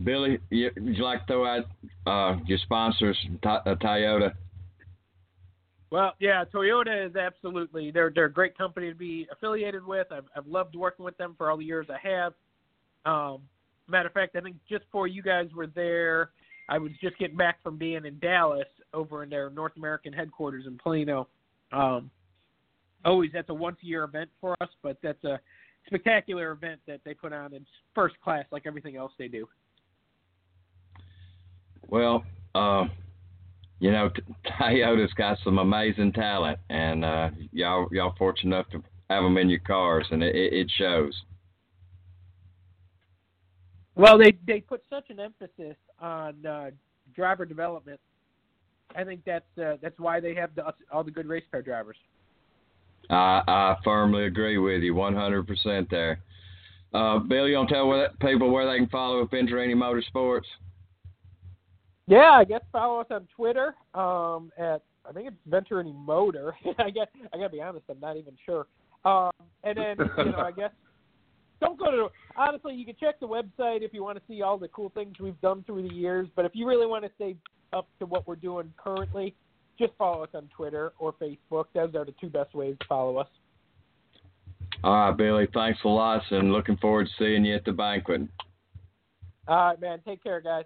[0.04, 1.66] Billy, you, would you like to throw out
[2.06, 4.34] uh, your sponsors, uh, Toyota?
[5.92, 10.08] Well, yeah, Toyota is absolutely they're they're a great company to be affiliated with.
[10.12, 12.34] I've I've loved working with them for all the years I have.
[13.06, 13.44] Um,
[13.88, 16.32] matter of fact, I think just before you guys were there,
[16.68, 20.66] I was just getting back from being in Dallas over in their North American headquarters
[20.66, 21.28] in Plano.
[21.72, 22.10] Um,
[23.04, 25.40] always that's a once a year event for us, but that's a
[25.88, 27.54] spectacular event that they put on.
[27.54, 29.48] It's first class, like everything else they do.
[31.88, 32.24] Well,
[32.56, 32.86] uh,
[33.80, 34.10] you know,
[34.60, 39.50] Toyota's got some amazing talent, and uh, y'all y'all fortunate enough to have them in
[39.50, 41.14] your cars, and it, it shows.
[43.94, 46.72] Well, they they put such an emphasis on uh,
[47.16, 48.00] driver development.
[48.96, 51.98] I think that's uh, that's why they have the, all the good race car drivers.
[53.10, 56.20] I I firmly agree with you, 100% there.
[56.94, 60.46] Uh, Bill, you want to tell where, people where they can follow Venturini Motorsports?
[62.08, 66.56] Yeah, I guess follow us on Twitter um, at I think it's Venturini Motor.
[66.80, 68.68] I guess I gotta be honest, I'm not even sure.
[69.04, 69.32] Um,
[69.64, 70.72] and then you know, I guess
[71.62, 74.58] don't go to honestly, you can check the website if you want to see all
[74.58, 76.28] the cool things we've done through the years.
[76.36, 77.36] But if you really want to stay
[77.74, 79.36] up to what we're doing currently,
[79.78, 81.66] just follow us on Twitter or Facebook.
[81.74, 83.28] Those are the two best ways to follow us.
[84.84, 85.48] All right, Billy.
[85.54, 88.22] Thanks a lot, and looking forward to seeing you at the banquet.
[89.48, 90.00] All right, man.
[90.06, 90.66] Take care, guys.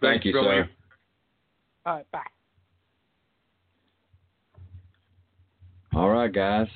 [0.00, 0.44] Thank you, Billy.
[0.44, 0.68] sir.
[1.86, 2.20] All right, bye.
[5.94, 6.66] All right, guys.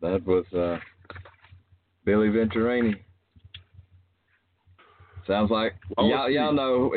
[0.00, 0.78] That was uh,
[2.04, 2.94] Billy Venturini.
[5.26, 6.92] Sounds like Oh, y'all, y'all know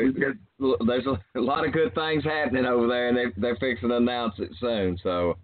[0.86, 3.96] there's a, a lot of good things happening over there, and they they're fixing to
[3.96, 4.98] announce it soon.
[5.02, 5.36] So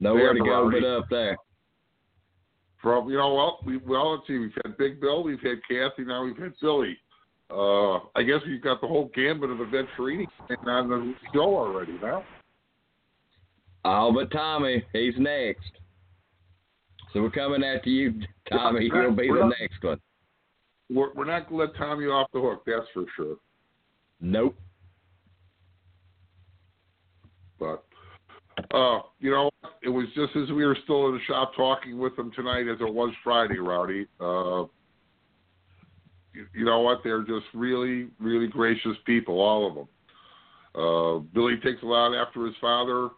[0.00, 1.36] nowhere to go but up there.
[2.80, 4.38] From you know, well, we well let's see.
[4.38, 6.96] We've had Big Bill, we've had Kathy, now we've had Billy.
[7.50, 10.26] Uh, I guess we've got the whole gambit of the Venturini
[10.66, 12.22] on the show already now.
[13.84, 15.70] All but Tommy, he's next.
[17.12, 18.90] So we're coming after you, Tommy.
[18.92, 20.00] He'll be the not- next one.
[20.90, 23.36] We're, we're not going to let Tommy off the hook, that's for sure.
[24.20, 24.56] Nope.
[27.58, 27.84] But
[28.72, 29.50] uh, you know,
[29.82, 32.78] it was just as we were still in the shop talking with them tonight as
[32.80, 34.06] it was Friday, Rowdy.
[34.20, 34.64] Uh,
[36.32, 37.00] you, you know what?
[37.04, 39.88] They're just really, really gracious people, all of them.
[40.74, 43.08] Uh, Billy takes a lot after his father,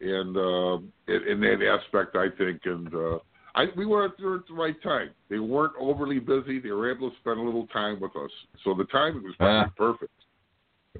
[0.00, 0.76] and uh,
[1.08, 3.18] in, in that aspect, I think, and uh,
[3.54, 5.10] I, we were there at the right time.
[5.30, 6.60] They weren't overly busy.
[6.60, 8.30] They were able to spend a little time with us,
[8.64, 9.66] so the timing was Yeah.
[9.76, 10.12] perfect.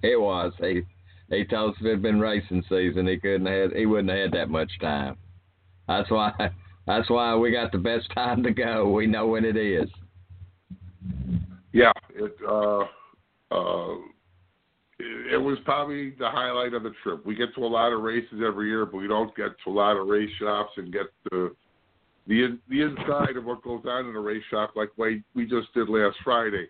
[0.02, 0.52] It was.
[0.60, 0.82] He
[1.30, 4.18] he told us if it had been racing season, he couldn't have he wouldn't have
[4.18, 5.16] had that much time.
[5.88, 6.32] That's why.
[6.86, 8.88] That's why we got the best time to go.
[8.88, 9.88] We know when it is.
[11.72, 12.84] Yeah, it uh,
[13.50, 13.96] uh,
[15.32, 17.24] it, was probably the highlight of the trip.
[17.24, 19.72] We get to a lot of races every year, but we don't get to a
[19.72, 21.54] lot of race shops and get the
[22.26, 25.72] the the inside of what goes on in a race shop like we we just
[25.74, 26.68] did last Friday.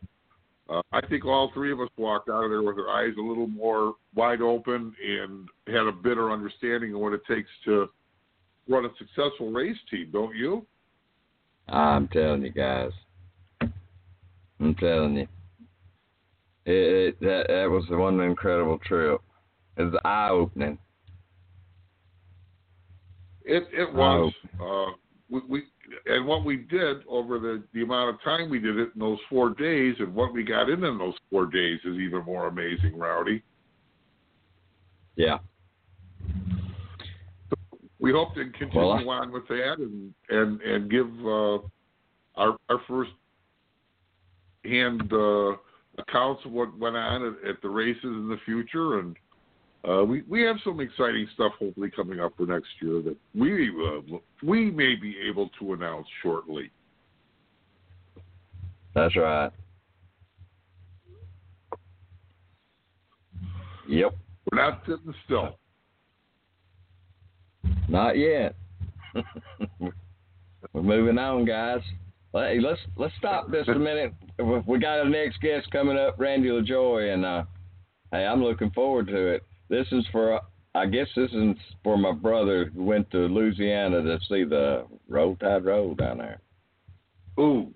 [0.69, 3.23] Uh, I think all three of us walked out of there with our eyes a
[3.23, 7.89] little more wide open and had a better understanding of what it takes to
[8.69, 10.67] run a successful race team, don't you?
[11.69, 12.91] I'm telling you guys.
[13.61, 15.29] I'm telling you.
[16.67, 19.21] It, it that that was one incredible trip.
[19.77, 20.79] It was eye opening.
[23.45, 24.33] It it was.
[24.61, 24.93] Uh,
[25.31, 25.63] we, we
[26.07, 29.19] and what we did over the the amount of time we did it in those
[29.31, 32.97] four days, and what we got in in those four days is even more amazing,
[32.99, 33.43] Rowdy.
[35.15, 35.39] Yeah.
[37.99, 41.59] We hope to continue Well, I- on with that and and and give uh,
[42.35, 43.13] our our first
[44.65, 45.53] hand uh,
[45.99, 49.17] accounts of what went on at, at the races in the future, and
[49.89, 53.69] uh, we we have some exciting stuff hopefully coming up for next year that we
[53.69, 56.71] uh, we may be able to announce shortly.
[58.95, 59.51] That's right.
[63.89, 64.15] Yep.
[64.51, 65.59] We're not sitting still.
[67.89, 68.57] Not yet.
[70.73, 71.81] We're moving on, guys.
[72.37, 74.13] Hey, let's let's stop just a minute.
[74.67, 77.45] We got our next guest coming up, Randy LaJoie, and uh,
[78.13, 79.43] hey, I'm looking forward to it.
[79.71, 80.41] This is for,
[80.75, 85.37] I guess this is for my brother who went to Louisiana to see the Roll
[85.37, 86.41] Tide Road down there.
[87.41, 87.73] Ooh,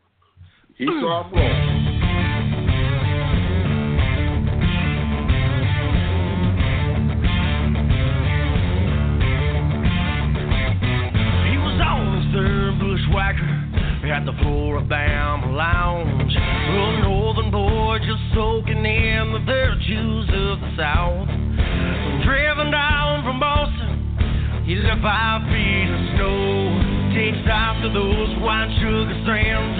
[0.76, 1.89] he saw him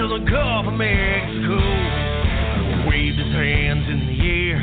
[0.01, 1.61] to the Gulf of Mexico.
[2.89, 4.57] Waved his hands in the air,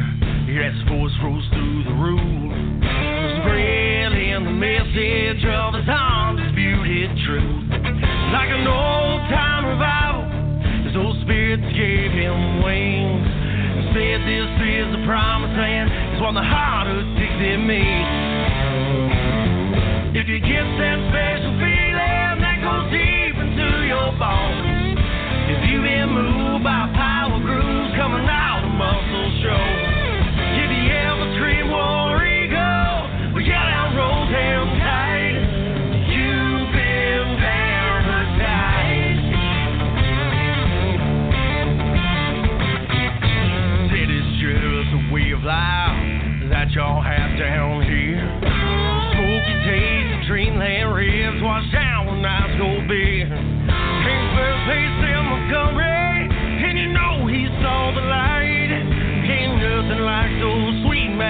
[0.51, 2.19] his voice rose through the roof
[3.39, 7.71] spreading the message of his undisputed truth.
[8.35, 10.27] Like an old time revival,
[10.83, 13.31] his old spirits gave him wings.
[13.79, 18.11] And said this is the promised land, it's what the heart of Dixie means.
[20.19, 24.48] If you get that special feeling that goes deep into your bones,
[26.65, 26.98] by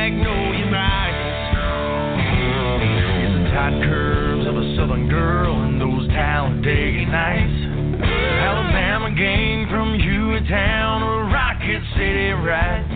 [0.09, 1.53] sweet magnolia nights.
[3.25, 8.03] It's the tight curves of a southern girl and those Talladega nights.
[8.03, 12.88] Alabama gang from Hueytown or Rocket City, right?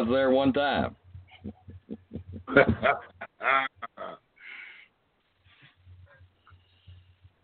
[0.00, 0.96] Was there one time.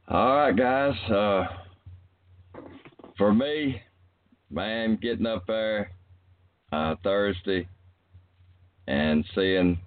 [0.09, 0.95] All right, guys.
[1.11, 1.47] Uh,
[3.17, 3.81] for me,
[4.51, 5.93] man, getting up there
[6.73, 7.69] uh, Thursday
[8.89, 9.79] and seeing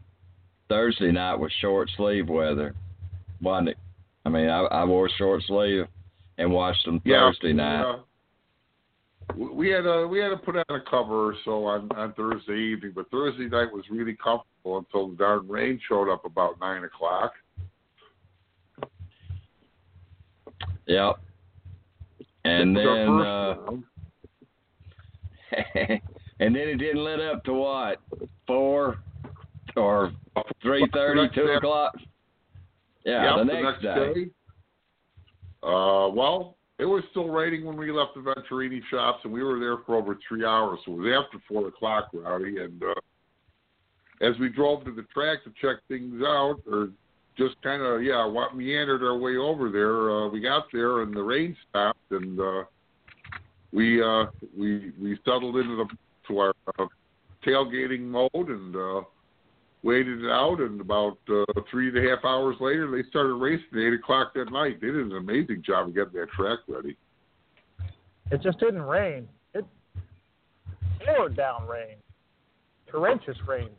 [0.69, 2.73] Thursday night was short sleeve weather,
[3.41, 3.77] wasn't it?
[4.25, 5.87] I mean, I, I wore short sleeve
[6.37, 7.99] and watched them Yeah, Thursday night.
[9.29, 12.13] Uh, we- had to we had to put on a cover or so on on
[12.13, 16.59] Thursday evening, but Thursday night was really comfortable until the darn rain showed up about
[16.59, 17.33] nine o'clock.
[20.85, 21.15] Yep.
[22.45, 23.55] And then, uh,
[26.39, 28.01] and then it didn't let up to what
[28.45, 28.97] four
[29.77, 30.11] or
[30.61, 31.95] three The thirty, next two day- o'clock.
[33.05, 34.25] Yeah, Yep, the next, day.
[35.61, 39.59] Uh, well, it was still raining when we left the Venturini shops, and we were
[39.59, 40.79] there for over three hours.
[40.85, 42.57] So it was after four o'clock, Rowdy.
[42.57, 42.93] And uh,
[44.21, 46.89] as we drove to the track to check things out, or
[47.37, 51.15] just kind of yeah, what meandered our way over there, uh, we got there and
[51.15, 52.63] the rain stopped, and uh,
[53.71, 54.25] we uh,
[54.57, 55.87] we we settled into the
[56.27, 56.85] to our uh,
[57.45, 58.75] tailgating mode and.
[58.75, 59.01] Uh,
[59.83, 63.65] waited it out, and about uh, three and a half hours later, they started racing
[63.73, 64.79] at eight o'clock that night.
[64.81, 66.97] They did an amazing job of getting that track ready.
[68.31, 69.27] It just didn't rain.
[69.53, 69.65] It
[71.05, 71.97] poured down rain,
[72.89, 73.69] torrentious rains.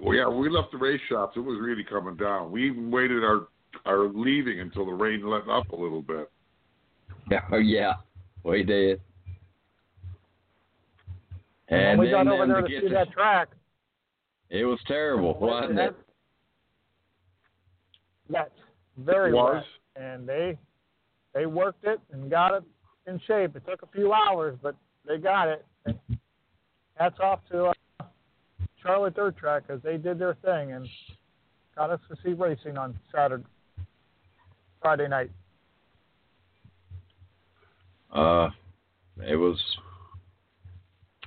[0.00, 2.50] Well, yeah, we left the race shops, it was really coming down.
[2.50, 3.48] We even waited our
[3.86, 6.30] our leaving until the rain let up a little bit.
[7.52, 7.94] Oh yeah,
[8.44, 9.00] we did.
[11.68, 13.48] And when we then got over there to to see to- that track,
[14.50, 15.96] it was terrible, wasn't it?
[18.28, 18.52] Wet,
[18.98, 19.62] very Was.
[19.96, 20.58] wet, and they
[21.34, 22.62] they worked it and got it
[23.06, 23.56] in shape.
[23.56, 24.76] It took a few hours, but
[25.06, 25.64] they got it.
[25.84, 25.98] And
[26.96, 28.04] hats off to uh,
[28.82, 30.86] Charlotte Dirt Track because they did their thing and
[31.74, 33.44] got us to see racing on Saturday,
[34.80, 35.30] Friday night.
[38.12, 38.48] Uh,
[39.26, 39.58] it was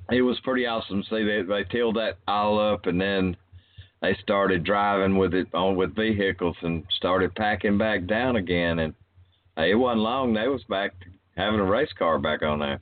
[0.09, 3.35] it was pretty awesome see that they tilled that all up and then
[4.01, 8.93] they started driving with it on with vehicles and started packing back down again and
[9.57, 10.93] uh, it wasn't long they was back
[11.37, 12.79] having a race car back on there.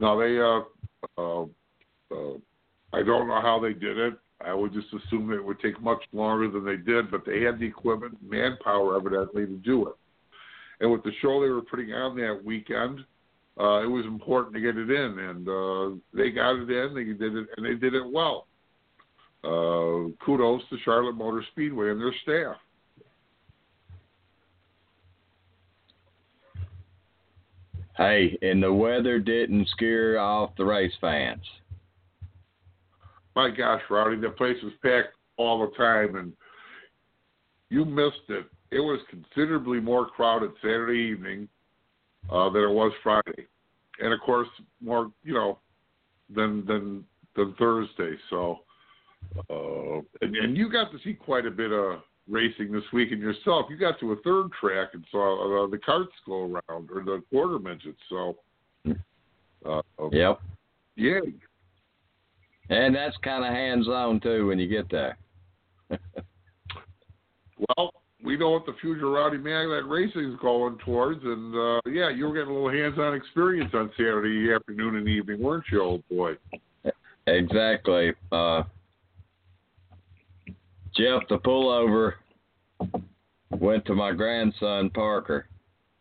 [0.00, 0.38] No, they.
[0.38, 1.42] Uh, uh,
[2.10, 2.38] uh,
[2.92, 4.14] I don't know how they did it.
[4.44, 7.58] I would just assume it would take much longer than they did, but they had
[7.58, 9.94] the equipment, manpower, evidently, to do it.
[10.80, 13.00] And with the show they were putting on that weekend,
[13.60, 16.94] uh, it was important to get it in, and uh, they got it in.
[16.94, 18.46] They did it, and they did it well.
[19.42, 22.56] Uh, kudos to Charlotte Motor Speedway and their staff.
[27.96, 31.42] Hey, and the weather didn't scare off the race fans.
[33.34, 36.32] My gosh, Rowdy, the place was packed all the time, and
[37.70, 38.46] you missed it.
[38.70, 41.48] It was considerably more crowded Saturday evening
[42.30, 43.46] uh, than it was Friday,
[44.00, 44.48] and of course
[44.80, 45.58] more, you know,
[46.34, 47.04] than than
[47.36, 48.16] than Thursday.
[48.30, 48.60] So,
[49.50, 53.66] uh, and, and you got to see quite a bit of racing this weekend yourself.
[53.70, 57.22] You got to a third track and saw uh, the carts go around or the
[57.30, 57.98] quarter midgets.
[58.08, 58.36] So,
[59.64, 59.80] uh,
[60.12, 60.40] Yep.
[60.96, 61.20] yeah,
[62.68, 65.16] And that's kind of hands on too when you get there.
[67.76, 67.92] Well,
[68.24, 72.26] we know what the future Rowdy Maglite Racing is going towards, and uh, yeah, you
[72.26, 76.32] were getting a little hands-on experience on Saturday afternoon and evening, weren't you, old boy?
[77.26, 78.12] Exactly.
[78.32, 78.62] Uh,
[80.96, 82.14] Jeff, the pullover
[83.50, 85.46] went to my grandson Parker,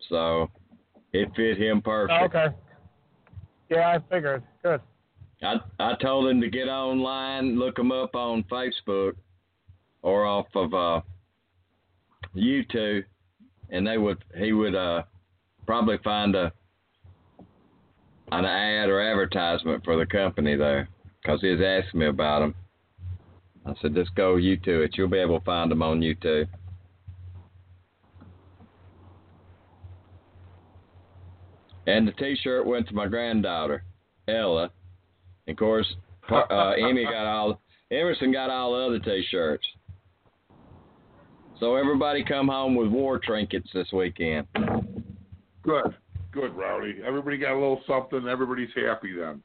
[0.09, 0.49] so
[1.13, 2.19] it fit him perfect.
[2.19, 2.55] Oh, okay.
[3.69, 4.43] Yeah, I figured.
[4.63, 4.81] Good.
[5.43, 9.13] I I told him to get online, look him up on Facebook
[10.01, 11.01] or off of uh,
[12.35, 13.03] YouTube,
[13.69, 15.03] and they would he would uh,
[15.65, 16.51] probably find a
[18.31, 20.89] an ad or advertisement for the company there
[21.21, 22.55] because he was asking me about them.
[23.65, 24.97] I said, just go YouTube it.
[24.97, 26.47] You'll be able to find them on YouTube.
[31.85, 33.83] And the T-shirt went to my granddaughter,
[34.27, 34.71] Ella.
[35.47, 35.87] And of course,
[36.29, 37.61] uh, Emmy got all
[37.91, 39.65] Emerson got all the other T-shirts.
[41.59, 44.47] So everybody come home with war trinkets this weekend.
[45.63, 45.95] Good,
[46.31, 46.97] good, Rowdy.
[47.05, 48.27] Everybody got a little something.
[48.27, 49.41] Everybody's happy then.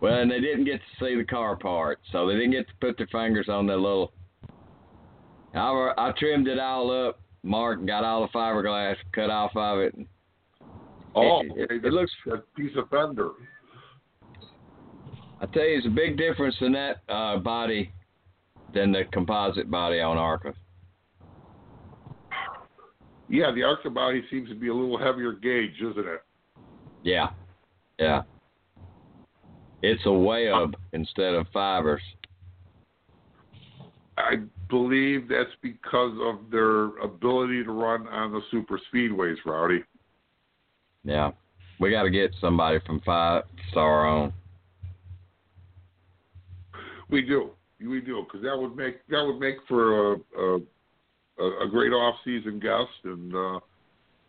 [0.00, 2.74] Well, and they didn't get to see the car part, so they didn't get to
[2.80, 4.12] put their fingers on that little.
[5.54, 9.94] I, I trimmed it all up, Mark, got all the fiberglass cut off of it,
[11.14, 12.12] Oh, it, okay, it looks.
[12.26, 13.30] that piece of fender.
[15.40, 17.92] I tell you, it's a big difference in that uh, body
[18.72, 20.54] than the composite body on Arca.
[23.30, 26.22] Yeah, the Arca body seems to be a little heavier gauge, isn't it?
[27.04, 27.28] Yeah,
[27.98, 28.22] yeah.
[29.82, 32.02] It's a web instead of fibers.
[34.18, 39.84] I believe that's because of their ability to run on the super speedways, Rowdy.
[41.04, 41.30] Yeah,
[41.78, 44.32] we got to get somebody from Five Star on.
[47.08, 47.50] We do,
[47.80, 50.58] we do, because that would make that would make for a a,
[51.64, 53.60] a great off season guest, and uh,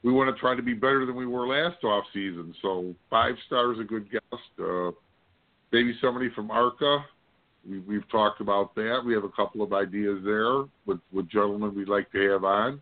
[0.04, 2.54] we want to try to be better than we were last off season.
[2.62, 4.44] So five stars a good guest.
[4.60, 4.92] Uh,
[5.72, 7.06] maybe somebody from Arca.
[7.70, 9.02] We, we've talked about that.
[9.06, 12.82] We have a couple of ideas there with, with gentlemen we'd like to have on.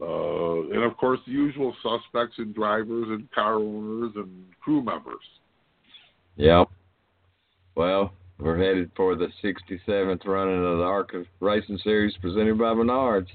[0.00, 5.20] Uh, and of course, the usual suspects and drivers and car owners and crew members.
[6.36, 6.68] Yep.
[7.74, 13.28] Well, we're headed for the 67th running of the ARCA Racing Series presented by Menards.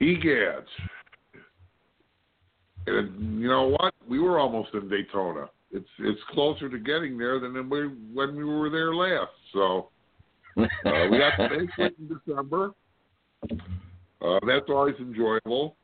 [0.00, 0.64] Egads.
[2.86, 3.94] And you know what?
[4.08, 5.48] We were almost in Daytona.
[5.72, 9.32] It's it's closer to getting there than we, when we were there last.
[9.52, 9.88] So
[10.56, 10.62] uh,
[11.10, 12.72] we got the banquet in December.
[14.22, 15.76] Uh, that's always enjoyable.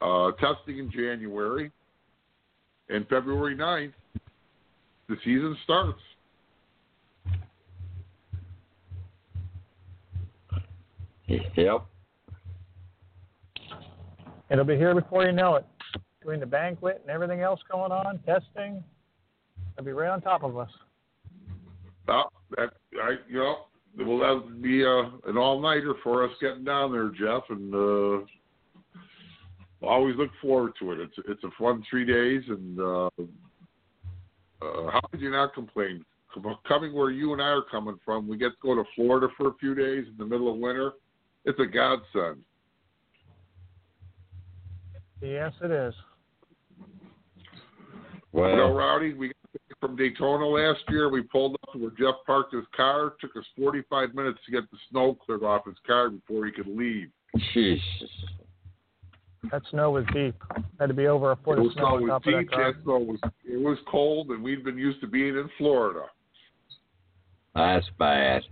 [0.00, 1.70] Uh, testing in January.
[2.88, 3.92] And February 9th,
[5.08, 6.00] the season starts.
[11.28, 11.86] Yep.
[14.50, 15.66] It'll be here before you know it.
[16.20, 18.82] Between the banquet and everything else going on, testing,
[19.76, 20.70] it'll be right on top of us.
[22.06, 22.70] Well, that
[23.02, 23.56] I you know
[23.98, 28.24] will that be uh, an all nighter for us getting down there, Jeff, and uh,
[29.86, 31.00] always look forward to it.
[31.00, 33.10] It's it's a fun three days, and uh,
[34.62, 36.04] uh, how could you not complain?
[36.68, 39.48] Coming where you and I are coming from, we get to go to Florida for
[39.48, 40.92] a few days in the middle of winter.
[41.44, 42.42] It's a godsend.
[45.20, 45.94] Yes, it is.
[48.32, 49.34] Well, you know, Rowdy, we got
[49.80, 51.08] from Daytona last year.
[51.08, 53.08] We pulled up to where Jeff parked his car.
[53.08, 56.52] It took us 45 minutes to get the snow cleared off his car before he
[56.52, 57.08] could leave.
[57.54, 57.78] Jeez.
[59.50, 60.34] That snow was deep.
[60.80, 62.26] Had to be over a foot it of was, snow no, on it was top
[62.26, 62.72] of that car.
[62.72, 66.06] That snow was it was cold, and we'd been used to being in Florida.
[67.54, 68.42] That's bad.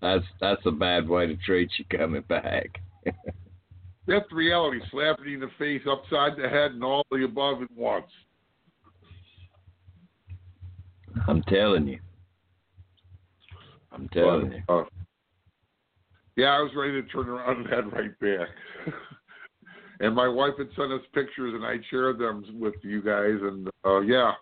[0.00, 2.80] That's that's a bad way to treat you coming back.
[4.06, 4.80] That's the reality.
[4.90, 8.06] Slapping you in the face, upside the head, and all the above at once.
[11.28, 12.00] I'm telling you.
[13.92, 14.62] I'm telling you.
[14.68, 14.84] Uh,
[16.36, 18.48] yeah, I was ready to turn around and head right back.
[20.00, 23.36] and my wife had sent us pictures, and I shared them with you guys.
[23.40, 24.32] And uh, yeah,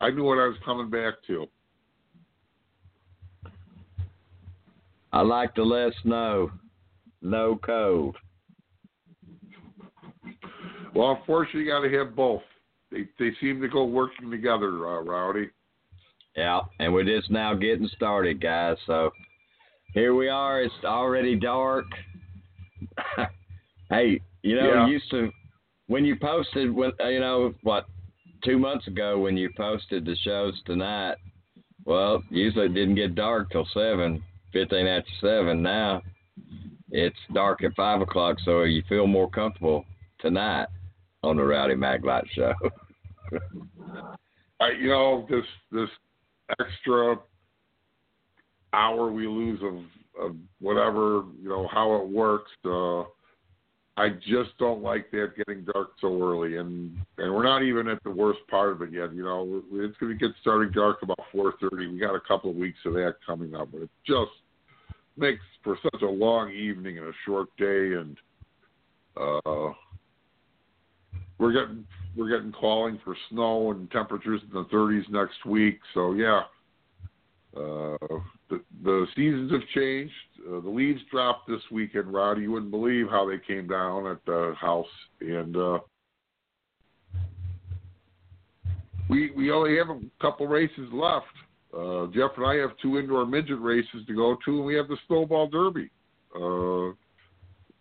[0.00, 1.46] I knew what I was coming back to.
[5.12, 6.50] I like the less snow,
[7.20, 8.16] no cold.
[10.94, 12.42] Well, unfortunately, you got to have both.
[12.90, 15.50] They they seem to go working together, uh, Rowdy.
[16.36, 18.76] Yeah, and we're just now getting started, guys.
[18.86, 19.10] So
[19.94, 20.62] here we are.
[20.62, 21.86] It's already dark.
[23.90, 24.86] hey, you know, Yeah.
[24.86, 25.32] used to
[25.88, 27.86] when you posted, when uh, you know what,
[28.44, 31.16] two months ago when you posted the shows tonight.
[31.84, 34.22] Well, usually it didn't get dark till seven,
[34.52, 35.62] fifteen after seven.
[35.62, 36.02] Now
[36.90, 39.84] it's dark at five o'clock, so you feel more comfortable
[40.20, 40.66] tonight
[41.22, 42.52] on the Rowdy Maglite show.
[44.60, 45.90] I, you know, this this
[46.60, 47.18] extra
[48.72, 49.74] hour we lose of,
[50.22, 52.50] of whatever, you know, how it works.
[52.64, 53.02] Uh,
[53.98, 58.02] I just don't like that getting dark so early, and and we're not even at
[58.04, 59.14] the worst part of it yet.
[59.14, 61.86] You know, it's going to get starting dark about four thirty.
[61.86, 64.32] We got a couple of weeks of that coming up, but it just
[65.16, 68.18] makes for such a long evening and a short day, and
[69.16, 69.72] uh,
[71.38, 71.86] we're getting
[72.16, 75.78] we're getting calling for snow and temperatures in the 30s next week.
[75.94, 76.42] So yeah,
[77.56, 78.18] uh,
[78.50, 80.12] the the seasons have changed.
[80.46, 82.42] Uh, the leaves dropped this weekend, Rowdy.
[82.42, 84.86] You wouldn't believe how they came down at the house,
[85.20, 85.78] and uh,
[89.08, 91.26] we we only have a couple races left.
[91.76, 94.88] Uh, Jeff and I have two indoor midget races to go to, and we have
[94.88, 95.90] the snowball derby.
[96.34, 96.94] Uh,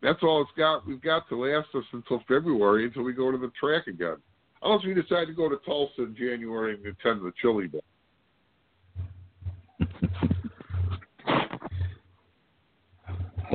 [0.02, 0.88] that's all it's got.
[0.88, 4.18] We've got to last us until February until we go to the track again.
[4.62, 7.84] Unless we decide to go to Tulsa in January and attend the Chili Bowl.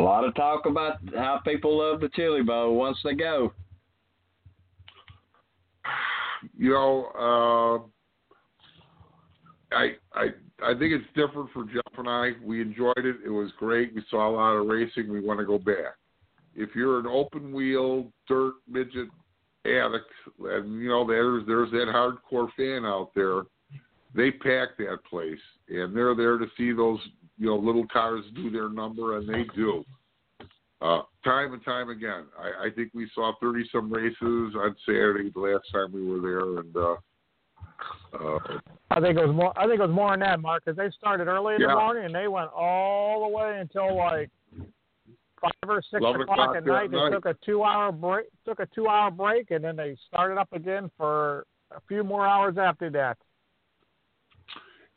[0.00, 3.52] A lot of talk about how people love the Chili Bowl once they go.
[6.56, 7.84] you know,
[9.70, 10.28] uh, I I
[10.64, 12.30] I think it's different for Jeff and I.
[12.42, 13.16] We enjoyed it.
[13.26, 13.94] It was great.
[13.94, 15.12] We saw a lot of racing.
[15.12, 15.98] We want to go back.
[16.54, 19.08] If you're an open wheel dirt midget
[19.66, 23.42] addict, and you know there's there's that hardcore fan out there,
[24.14, 25.38] they pack that place,
[25.68, 27.00] and they're there to see those
[27.40, 29.82] you know little cars do their number, and they do.
[30.82, 32.24] Uh, time and time again.
[32.38, 36.20] I, I think we saw 30 some races on Saturday the last time we were
[36.20, 36.96] there, and uh,
[38.14, 38.58] uh,
[38.90, 39.58] I think it was more.
[39.58, 41.68] I think it was more than that, Mark, because they started early in Yeah.
[41.68, 44.30] the morning and they went all the way until like
[45.40, 46.90] five or six o'clock o'clock at night.
[46.90, 47.10] They night.
[47.10, 48.26] took a two-hour break.
[48.46, 52.56] Took a two-hour break, and then they started up again for a few more hours
[52.58, 53.16] after that.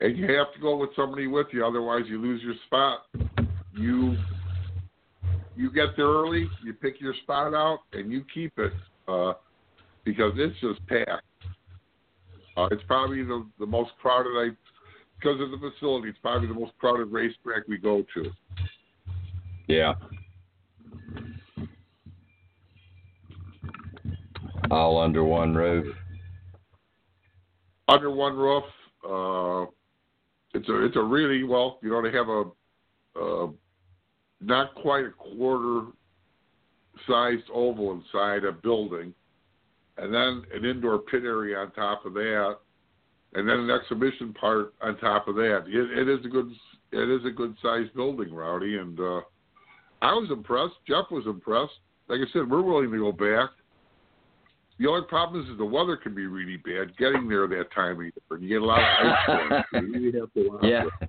[0.04, 3.06] And you have to go with somebody with you, otherwise you lose your spot.
[3.76, 4.18] You
[5.56, 8.74] you get there early, you pick your spot out, and you keep it
[9.08, 9.34] uh,
[10.04, 11.24] because it's just packed.
[12.58, 14.50] Uh, it's probably the the most crowded I
[15.18, 16.10] because of the facility.
[16.10, 18.30] It's probably the most crowded racetrack we go to.
[19.68, 19.94] Yeah.
[24.70, 25.96] All under one roof.
[27.88, 28.64] under one roof.
[29.08, 29.66] Uh,
[30.54, 32.44] it's a it's a really well, you know, they have a
[33.20, 33.48] uh,
[34.42, 35.88] not quite a quarter
[37.08, 39.14] sized oval inside a building,
[39.98, 42.58] and then an indoor pit area on top of that,
[43.34, 45.66] and then an exhibition part on top of that.
[45.68, 46.52] It, it is a good
[46.92, 49.22] it is a good sized building, Rowdy, and uh,
[50.02, 50.76] I was impressed.
[50.88, 51.74] Jeff was impressed.
[52.08, 53.50] Like I said, we're willing to go back.
[54.80, 57.98] The only problem is, is the weather can be really bad getting there that time
[57.98, 58.12] of year.
[58.32, 59.66] And you get a lot of ice storms.
[59.72, 61.08] so you really have to watch Yeah.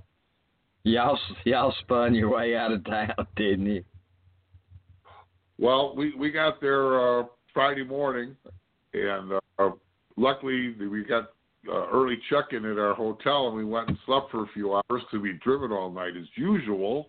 [0.87, 3.85] Y'all y'all spun your way out of town, didn't you?
[5.59, 8.37] Well, we we got there uh, Friday morning,
[8.93, 9.71] and uh,
[10.19, 11.31] luckily we got
[11.69, 14.83] uh, early check-in at our hotel, and we went and slept for a few hours
[14.91, 17.09] because we'd driven all night as usual.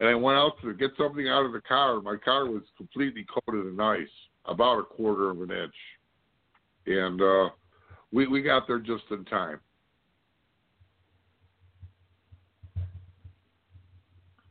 [0.00, 2.00] And I went out to get something out of the car.
[2.00, 4.08] My car was completely coated in ice,
[4.48, 5.74] about a quarter of an inch,
[6.86, 7.48] and uh,
[8.12, 9.60] we we got there just in time.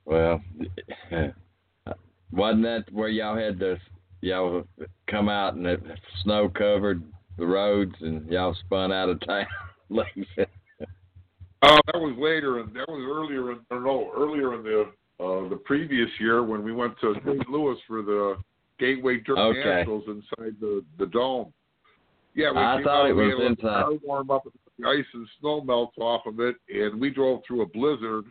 [0.05, 0.41] Well,
[2.31, 3.77] wasn't that where y'all had to
[4.21, 4.67] y'all
[5.07, 5.81] come out and it
[6.23, 7.03] snow covered
[7.37, 9.45] the roads and y'all spun out of town?
[11.61, 13.51] Oh, that was later, and that was earlier.
[13.51, 14.81] In, or no, earlier in the
[15.23, 17.49] uh, the previous year when we went to St.
[17.49, 18.37] Louis for the
[18.79, 19.81] Gateway Dirt Okay.
[19.89, 21.53] Inside the the dome.
[22.33, 23.51] Yeah, we I thought out, it was had to let
[23.89, 23.99] inside.
[24.03, 24.43] warm up,
[24.77, 28.25] the ice and snow melts off of it, and we drove through a blizzard.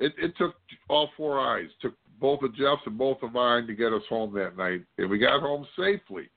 [0.00, 0.56] It, it took
[0.88, 4.34] all four eyes, took both of Jeff's and both of mine to get us home
[4.34, 6.28] that night, and we got home safely.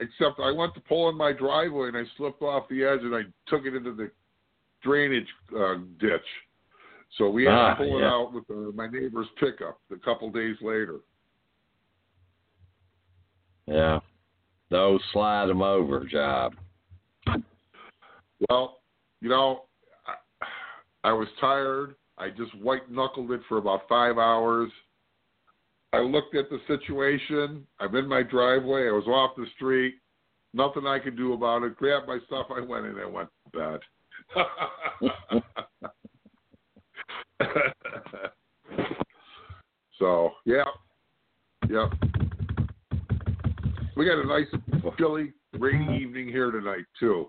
[0.00, 3.14] Except I went to pull in my driveway and I slipped off the edge and
[3.14, 4.10] I took it into the
[4.82, 5.26] drainage
[5.58, 6.20] uh, ditch.
[7.16, 10.30] So we had Ah, to pull it out with uh, my neighbor's pickup a couple
[10.30, 10.96] days later.
[13.66, 14.00] Yeah.
[14.70, 16.54] Those slide them over job.
[18.48, 18.80] Well,
[19.20, 19.62] you know,
[20.06, 21.94] I, I was tired.
[22.18, 24.70] I just white knuckled it for about five hours.
[25.92, 27.66] I looked at the situation.
[27.78, 28.88] I'm in my driveway.
[28.88, 29.94] I was off the street.
[30.52, 31.76] Nothing I could do about it.
[31.76, 32.46] Grabbed my stuff.
[32.50, 33.80] I went in and went to bed.
[39.98, 40.64] so, yeah.
[41.68, 41.92] Yep.
[43.96, 44.46] We got a nice,
[44.98, 47.28] chilly, rainy evening here tonight, too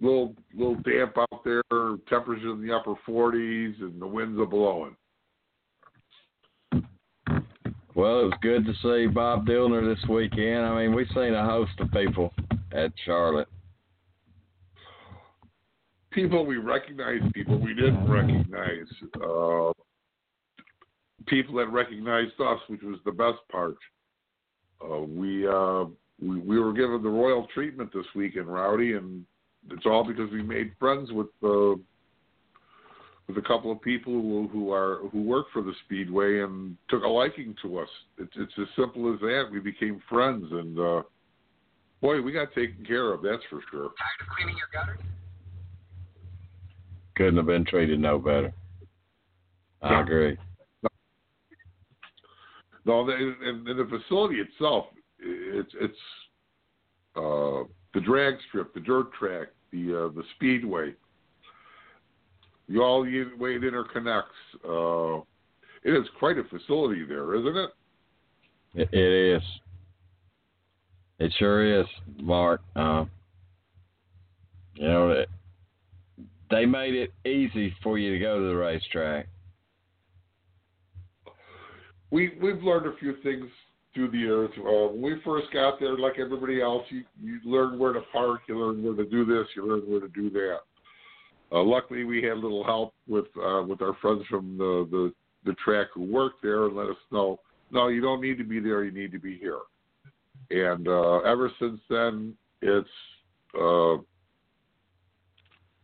[0.00, 1.62] little little damp out there,
[2.08, 4.96] temperatures in the upper 40s, and the winds are blowing.
[7.94, 10.66] Well, it was good to see Bob Dillner this weekend.
[10.66, 12.34] I mean, we've seen a host of people
[12.72, 13.48] at Charlotte.
[16.10, 19.72] People we recognized, people we didn't recognize, uh,
[21.26, 23.76] people that recognized us, which was the best part.
[24.84, 25.84] Uh, we, uh,
[26.20, 29.24] we we were given the royal treatment this weekend, Rowdy, and
[29.70, 31.74] it's all because we made friends with uh,
[33.26, 37.02] with a couple of people who who are who work for the Speedway and took
[37.02, 37.88] a liking to us.
[38.18, 39.48] It's it's as simple as that.
[39.50, 41.02] We became friends, and uh,
[42.02, 43.22] boy, we got taken care of.
[43.22, 43.90] That's for sure.
[43.98, 45.00] Tired of cleaning your gutters?
[47.16, 48.52] Couldn't have been treated no better.
[49.80, 50.36] I agree.
[52.86, 54.86] No, the, and, and the facility itself,
[55.18, 55.98] it's it's
[57.16, 57.64] uh,
[57.94, 60.94] the drag strip, the dirt track, the uh, the speedway.
[62.68, 64.22] The all the way it interconnects.
[64.64, 65.22] Uh,
[65.82, 67.70] it is quite a facility there, isn't it?
[68.74, 69.42] It, it is.
[71.18, 71.86] It sure is,
[72.20, 72.62] Mark.
[72.74, 73.04] Uh,
[74.74, 75.24] you know,
[76.50, 79.28] they made it easy for you to go to the racetrack.
[82.14, 83.46] We we've learned a few things
[83.92, 84.50] through the years.
[84.56, 88.42] Uh, when we first got there, like everybody else, you you learn where to park,
[88.48, 90.58] you learn where to do this, you learn where to do that.
[91.50, 95.12] Uh, luckily, we had a little help with uh, with our friends from the, the
[95.44, 97.40] the track who worked there and let us know,
[97.72, 99.58] no, you don't need to be there, you need to be here.
[100.50, 102.88] And uh, ever since then, it's
[103.60, 103.94] uh,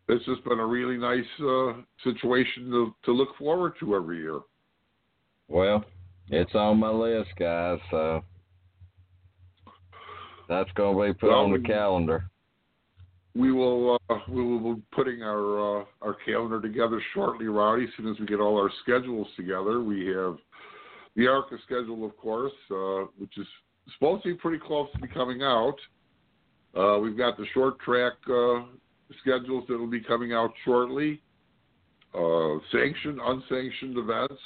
[0.08, 1.72] it's just been a really nice uh,
[2.04, 4.38] situation to to look forward to every year.
[5.48, 5.84] Well,
[6.30, 7.78] it's on my list, guys.
[7.90, 8.22] So
[10.48, 12.30] that's going to be put Well, on the calendar.
[13.34, 17.84] We will uh, we will be putting our uh, our calendar together shortly, Rowdy.
[17.84, 20.36] As soon as we get all our schedules together, we have
[21.14, 23.46] the ARCA schedule, of course, uh, which is
[23.94, 25.76] supposed to be pretty close to be coming out.
[26.76, 28.62] Uh, we've got the short track uh,
[29.20, 31.20] schedules that will be coming out shortly.
[32.12, 34.40] Uh, sanctioned, unsanctioned events.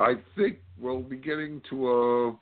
[0.00, 2.32] I think we'll be getting to a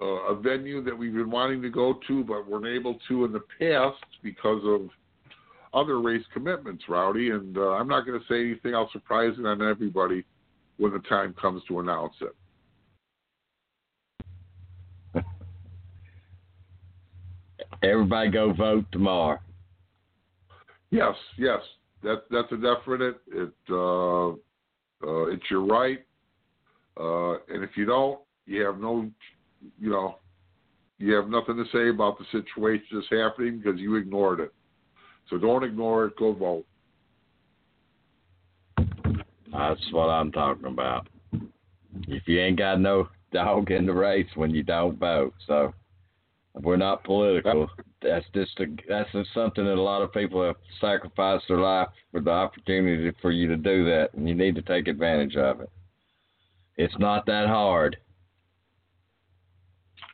[0.00, 3.42] a venue that we've been wanting to go to, but weren't able to in the
[3.58, 4.90] past because of
[5.72, 7.30] other race commitments, Rowdy.
[7.30, 10.24] And uh, I'm not going to say anything else surprising on everybody
[10.78, 12.14] when the time comes to announce
[15.14, 15.24] it.
[17.82, 19.38] Everybody go vote tomorrow.
[20.90, 21.60] Yes, yes,
[22.02, 23.20] that that's a definite.
[23.32, 25.98] It uh, uh, it's your right,
[26.98, 29.10] uh, and if you don't, you have no,
[29.80, 30.18] you know,
[30.98, 34.52] you have nothing to say about the situation that's happening because you ignored it.
[35.28, 36.16] So don't ignore it.
[36.16, 36.66] Go vote.
[39.52, 41.08] That's what I'm talking about.
[42.08, 45.72] If you ain't got no dog in the race when you don't vote, so
[46.54, 47.68] we're not political.
[48.02, 51.88] That's just a, that's just something that a lot of people have sacrificed their life
[52.12, 55.60] for the opportunity for you to do that, and you need to take advantage of
[55.60, 55.70] it.
[56.76, 57.96] It's not that hard.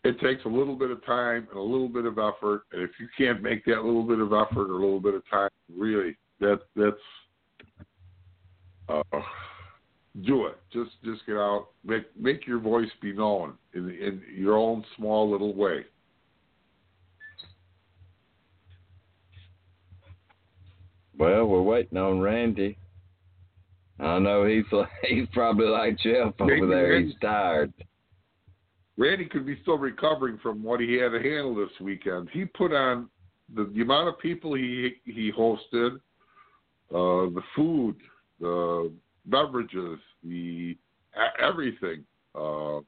[0.04, 2.62] it takes a little bit of time and a little bit of effort.
[2.72, 5.22] And if you can't make that little bit of effort or a little bit of
[5.28, 6.96] time, really, that that's
[8.88, 9.20] uh,
[10.24, 10.58] do it.
[10.72, 15.30] Just just get out, make make your voice be known in in your own small
[15.30, 15.84] little way.
[21.18, 22.78] Well, we're waiting on Randy.
[24.00, 24.64] I know he's
[25.08, 26.90] he's probably like Jeff over Maybe there.
[26.92, 27.72] Randy- He's tired.
[28.96, 32.28] Randy could be still recovering from what he had to handle this weekend.
[32.32, 33.08] He put on
[33.54, 35.94] the, the amount of people he he hosted,
[36.90, 37.96] uh, the food,
[38.40, 38.92] the
[39.26, 40.76] beverages, the
[41.42, 42.04] everything.
[42.34, 42.78] Uh,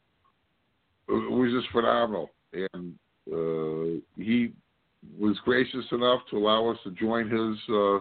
[1.08, 2.94] it was just phenomenal, and
[3.32, 4.52] uh, he
[5.18, 7.98] was gracious enough to allow us to join his uh,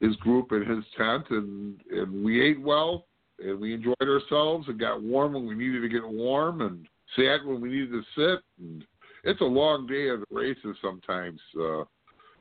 [0.00, 3.06] his group in his tent, and and we ate well,
[3.38, 6.86] and we enjoyed ourselves, and got warm when we needed to get warm, and
[7.16, 8.42] sat when we needed to sit.
[8.60, 8.84] And
[9.24, 11.84] it's a long day of the races sometimes, uh,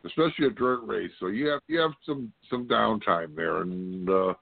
[0.06, 1.12] especially a dirt race.
[1.20, 4.34] So you have you have some some downtime there, and uh,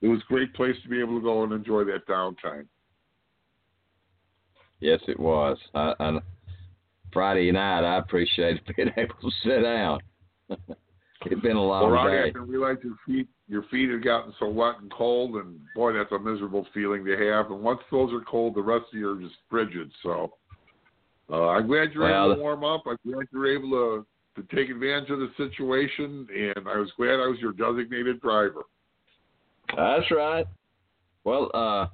[0.00, 2.66] it was a great place to be able to go and enjoy that downtime.
[4.80, 5.56] Yes, it was.
[5.74, 6.18] I, I,
[7.12, 10.00] Friday night, I appreciated being able to sit down.
[11.30, 12.26] it's been a long Well, Rowdy, I day.
[12.32, 16.10] didn't realize your feet your feet had gotten so wet and cold, and boy, that's
[16.12, 17.50] a miserable feeling to have.
[17.50, 19.90] And once those are cold, the rest of you are just frigid.
[20.02, 20.32] So
[21.30, 22.84] uh, I'm glad you're Well, able to warm up.
[22.86, 24.06] I'm glad you're able to
[24.36, 28.62] to take advantage of the situation, and I was glad I was your designated driver.
[29.76, 30.46] That's right.
[31.22, 31.86] Well, uh,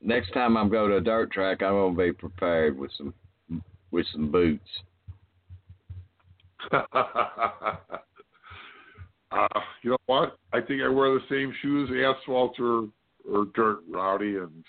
[0.00, 3.12] next time I'm going to a dirt track, I'm going to be prepared with some
[3.90, 4.68] with some boots.
[9.32, 10.38] uh, you know what?
[10.52, 12.88] I think I wear the same shoes, asphalt or
[13.30, 14.64] or dirt, Rowdy, and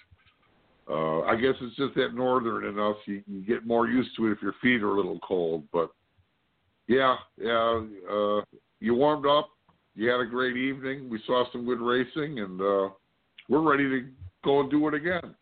[0.89, 2.95] uh, I guess it's just that northern in us.
[3.05, 5.63] You, you get more used to it if your feet are a little cold.
[5.71, 5.91] But
[6.87, 7.81] yeah, yeah,
[8.11, 8.41] uh,
[8.79, 9.49] you warmed up.
[9.95, 11.09] You had a great evening.
[11.09, 12.89] We saw some good racing, and uh,
[13.49, 14.07] we're ready to
[14.43, 15.35] go and do it again.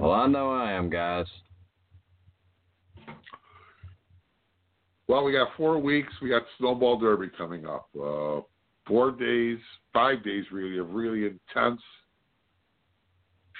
[0.00, 1.26] Well, I know I am, guys.
[5.08, 6.12] Well, we got four weeks.
[6.20, 7.88] We got Snowball Derby coming up.
[7.94, 8.40] Uh,
[8.86, 9.58] four days,
[9.92, 11.80] five days really, of really intense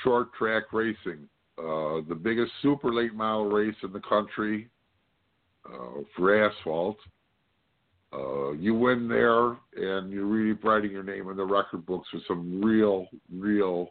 [0.03, 1.29] short track racing.
[1.59, 4.69] Uh, the biggest super late model race in the country
[5.67, 6.99] uh, for asphalt.
[8.13, 12.23] Uh, you win there, and you're really writing your name in the record books with
[12.29, 13.91] some real, real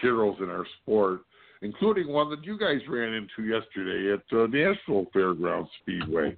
[0.00, 1.20] heroes in our sport,
[1.64, 6.36] including one that you guys ran into yesterday at uh, Nashville Fairgrounds Speedway,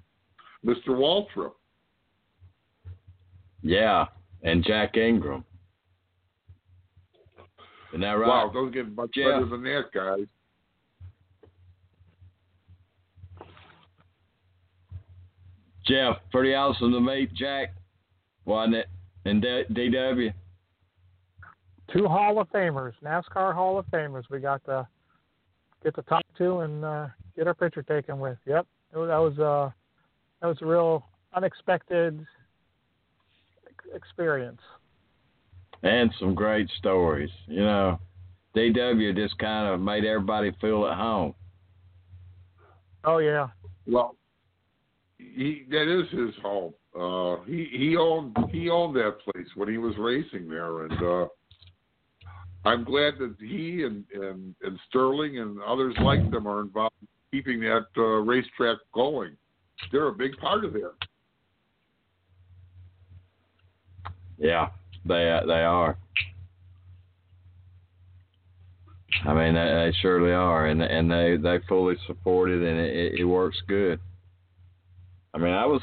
[0.64, 0.88] Mr.
[0.90, 1.52] Waltrip.
[3.60, 4.06] Yeah,
[4.42, 5.44] and Jack Ingram.
[7.90, 8.28] Isn't that right?
[8.28, 9.32] Wow, doesn't get much Yeah.
[9.32, 10.26] better than that, guys.
[15.86, 17.74] Jeff, pretty awesome to meet Jack,
[18.44, 18.86] wasn't it?
[19.24, 20.32] In D- DW.
[21.92, 24.24] Two Hall of Famers, NASCAR Hall of Famers.
[24.30, 24.86] We got to
[25.86, 27.06] get to talk to and uh,
[27.36, 28.36] get our picture taken with.
[28.44, 29.70] Yep, it was, that was uh,
[30.40, 32.26] that was a real unexpected
[33.94, 34.60] experience.
[35.84, 37.30] and some great stories.
[37.46, 38.00] You know,
[38.56, 41.34] DW just kind of made everybody feel at home.
[43.04, 43.46] Oh yeah,
[43.86, 44.16] Well,
[45.18, 46.74] he that is his home.
[46.98, 51.26] Uh, he he owned he owned that place when he was racing there, and uh,
[52.66, 57.08] I'm glad that he and, and and Sterling and others like them are involved in
[57.30, 59.36] keeping that uh, racetrack going.
[59.92, 60.92] They're a big part of that.
[64.36, 64.70] Yeah,
[65.04, 65.96] they they are.
[69.24, 73.20] I mean, they, they surely are, and and they they fully support it, and it,
[73.20, 74.00] it works good.
[75.32, 75.82] I mean, I was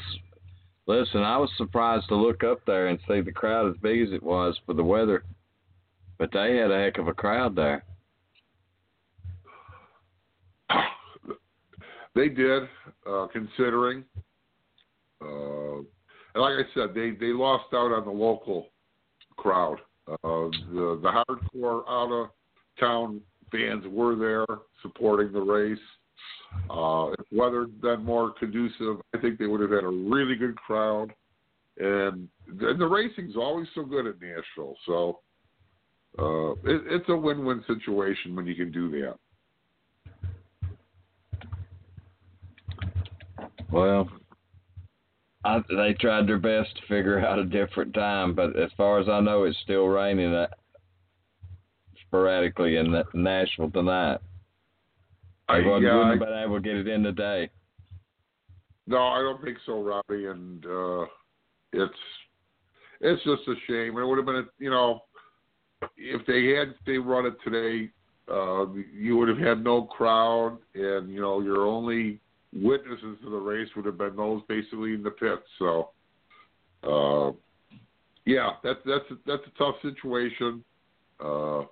[0.86, 1.22] listen.
[1.22, 4.22] I was surprised to look up there and see the crowd as big as it
[4.22, 5.24] was for the weather,
[6.18, 7.84] but they had a heck of a crowd there.
[12.14, 12.62] They did,
[13.10, 14.04] uh, considering.
[15.20, 18.68] Uh, and like I said, they they lost out on the local
[19.36, 19.78] crowd.
[20.08, 22.30] Uh, the the hardcore out of
[22.78, 24.46] town fans were there
[24.82, 25.78] supporting the race.
[26.70, 30.36] Uh, if weather had been more conducive, I think they would have had a really
[30.36, 31.12] good crowd.
[31.78, 35.20] And, and the racing's always so good at Nashville, so
[36.18, 39.16] uh, it, it's a win-win situation when you can do that.
[43.70, 44.08] Well,
[45.44, 49.08] I, they tried their best to figure out a different time, but as far as
[49.08, 50.46] I know, it's still raining uh,
[52.06, 54.18] sporadically in Na- Nashville tonight.
[55.48, 57.50] I- They wouldn't, yeah, wouldn't I- have been able to get it in today.
[58.86, 60.26] No, I don't think so, Robbie.
[60.26, 61.06] And uh,
[61.72, 61.98] it's
[63.00, 63.96] it's just a shame.
[63.98, 65.00] It would have been, a, you know,
[65.96, 67.90] if they had they run it today,
[68.30, 72.20] uh, you would have had no crowd, and you know your only
[72.54, 75.42] witnesses to the race would have been those basically in the pits.
[75.58, 75.90] So,
[76.82, 77.32] uh,
[78.24, 80.64] yeah, that's that's that's a tough situation.
[81.20, 81.62] Uh,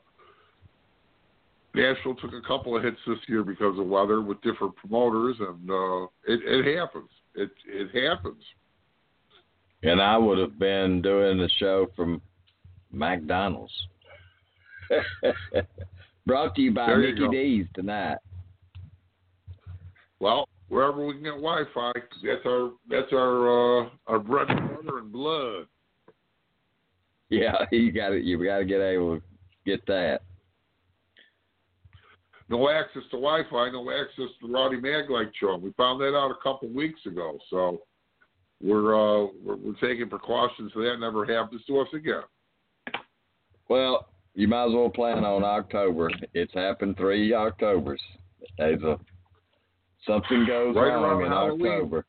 [1.74, 5.70] Nashville took a couple of hits this year because of weather with different promoters, and
[5.70, 7.08] uh, it, it happens.
[7.34, 8.42] It it happens.
[9.82, 12.20] And I would have been doing the show from
[12.92, 13.72] McDonald's.
[16.26, 17.30] Brought to you by There Mickey go.
[17.30, 18.18] D's tonight.
[20.20, 21.92] Well, wherever we can get Wi-Fi,
[22.24, 25.66] that's our that's our uh, our bread and butter and blood.
[27.28, 29.22] Yeah, you got to You got to get able to
[29.66, 30.20] get that.
[32.48, 35.56] No access to Wi-Fi, no access to Rowdy Maglite show.
[35.56, 37.80] We found that out a couple weeks ago, so
[38.62, 42.22] we're uh, we're, we're taking precautions so that never happens to us again.
[43.68, 46.10] Well, you might as well plan on October.
[46.34, 48.00] It's happened three Octobers.
[48.58, 48.98] There's a
[50.06, 51.72] something goes Right wrong in Halloween.
[51.72, 52.06] October.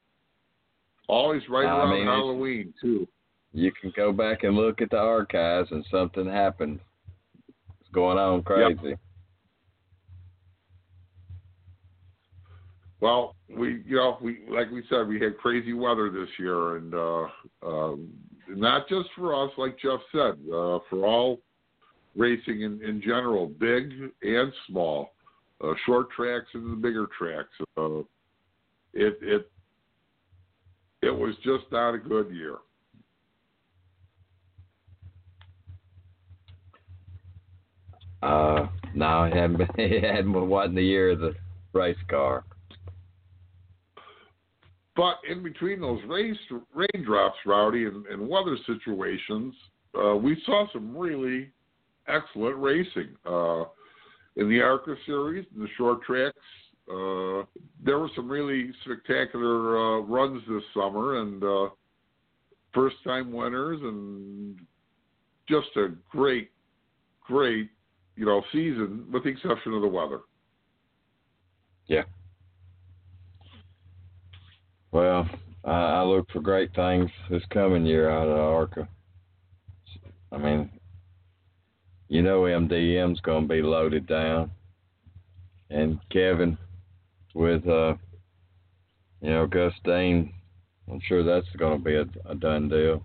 [1.08, 3.08] Always right I around mean, Halloween too.
[3.52, 6.80] You can go back and look at the archives, and something happened.
[7.82, 8.96] It's going on crazy.
[13.00, 16.96] Well, we you know we like we said we had crazy weather this year, and
[16.96, 17.28] uh,
[17.62, 18.10] um,
[18.48, 21.42] not just for us, like Jeff said, uh, for all
[22.16, 23.92] racing in, in general, big
[24.22, 25.14] and small,
[25.64, 27.50] uh, short tracks and the bigger tracks.
[27.78, 28.00] Uh,
[28.94, 29.52] it it
[31.02, 32.58] it was just not a good year.
[38.22, 39.68] Uh, no, it hadn't been.
[39.78, 41.36] It hadn't been wasn't the year of the
[41.74, 42.46] race car.
[44.96, 46.38] But in between those race
[46.74, 49.56] raindrops, Rowdy, and, and weather situations,
[50.00, 51.50] uh, we saw some really
[52.08, 53.64] excellent racing uh,
[54.36, 56.38] in the ARCA series, in the short tracks.
[56.90, 57.46] Uh,
[57.84, 61.70] there were some really spectacular uh, runs this summer, and uh,
[62.74, 64.60] first-time winners, and
[65.48, 66.52] just a great,
[67.22, 67.70] great,
[68.16, 70.22] you know, season, with the exception of the weather.
[71.88, 72.04] Yeah.
[74.92, 75.28] Well,
[75.64, 78.88] I, I look for great things this coming year out of ARCA.
[80.32, 80.70] I mean,
[82.14, 84.52] you know MDM's going to be loaded down,
[85.72, 86.60] and Kevin
[87.34, 87.96] with uh,
[89.20, 90.32] you know Gus Dean,
[90.92, 93.04] I'm sure that's going to be a, a done deal.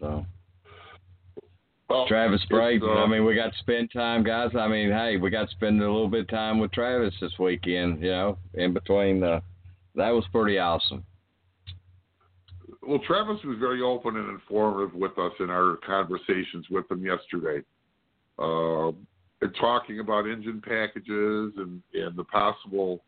[0.00, 0.26] So.
[1.88, 2.88] Well, Travis Braden.
[2.88, 4.50] uh, I mean, we got to spend time, guys.
[4.58, 7.38] I mean, hey, we got to spend a little bit of time with Travis this
[7.38, 8.02] weekend.
[8.02, 9.22] You know, in between.
[9.22, 9.40] Uh,
[9.94, 11.04] that was pretty awesome.
[12.90, 17.64] Well, Travis was very open and informative with us in our conversations with him yesterday,
[18.36, 23.04] uh, and talking about engine packages and and the possible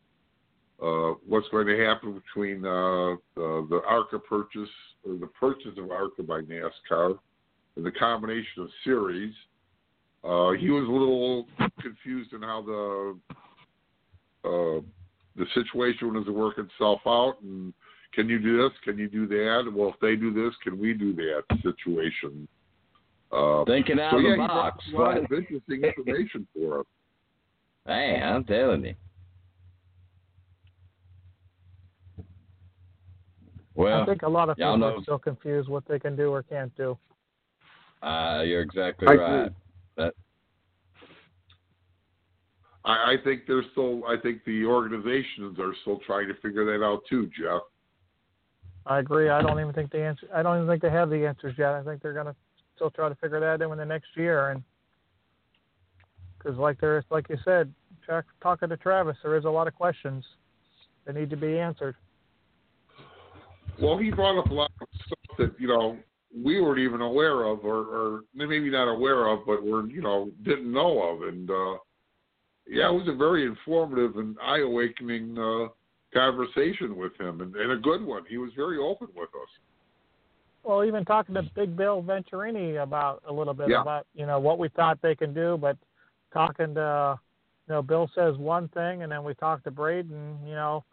[0.81, 4.69] uh, what's going to happen between uh, the, the ARCA purchase
[5.05, 7.19] or the purchase of ARCA by NASCAR
[7.75, 9.33] and the combination of series.
[10.23, 11.45] Uh, he was a little
[11.81, 13.19] confused in how the
[14.45, 14.81] uh,
[15.35, 17.73] the situation was to work itself out and
[18.13, 18.71] can you do this?
[18.83, 19.71] Can you do that?
[19.75, 22.47] Well, if they do this, can we do that situation?
[23.31, 24.83] Uh, Thinking out so of yeah, the he box.
[24.93, 26.85] a lot of interesting information for us.
[27.85, 28.95] Hey, I'm telling you.
[33.75, 36.31] Well, I think a lot of people know- are still confused what they can do
[36.31, 36.97] or can't do.
[38.01, 39.41] uh, you're exactly I right.
[39.45, 39.55] agree.
[39.97, 40.13] That
[42.85, 44.05] I, I think they're still.
[44.05, 47.61] I think the organizations are still trying to figure that out too, Jeff.
[48.85, 49.29] I agree.
[49.29, 50.27] I don't even think the answer.
[50.33, 51.69] I don't even think they have the answers yet.
[51.69, 52.35] I think they're gonna
[52.75, 54.49] still try to figure that out in the next year.
[54.49, 54.63] And
[56.37, 57.73] because, like there's, like you said,
[58.41, 60.25] talking to Travis, there is a lot of questions
[61.05, 61.95] that need to be answered.
[63.81, 65.97] Well, he brought up a lot of stuff that you know
[66.35, 70.31] we weren't even aware of, or, or maybe not aware of, but were you know
[70.43, 71.77] didn't know of, and uh,
[72.67, 75.67] yeah, it was a very informative and eye-awakening uh,
[76.13, 78.23] conversation with him, and, and a good one.
[78.29, 79.49] He was very open with us.
[80.63, 83.81] Well, even talking to Big Bill Venturini about a little bit Yeah.
[83.81, 85.77] about you know what we thought they can do, but
[86.33, 87.19] talking to
[87.67, 90.39] you know Bill says one thing, and then we talked to Braden.
[90.45, 90.83] You know,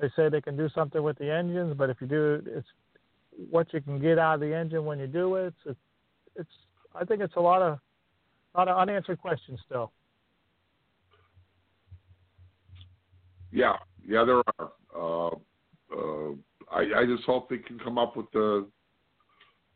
[0.00, 2.66] they say they can do something with the engines, but if you do, it's
[3.50, 5.54] what you can get out of the engine when you do it.
[5.64, 5.78] It's
[6.34, 6.50] it's
[6.94, 7.78] I think it's a lot of
[8.54, 9.92] a lot of unanswered questions still.
[13.52, 14.72] Yeah, yeah, there are.
[14.94, 15.34] Uh,
[15.94, 16.34] uh,
[16.70, 18.66] I, I just hope they can come up with the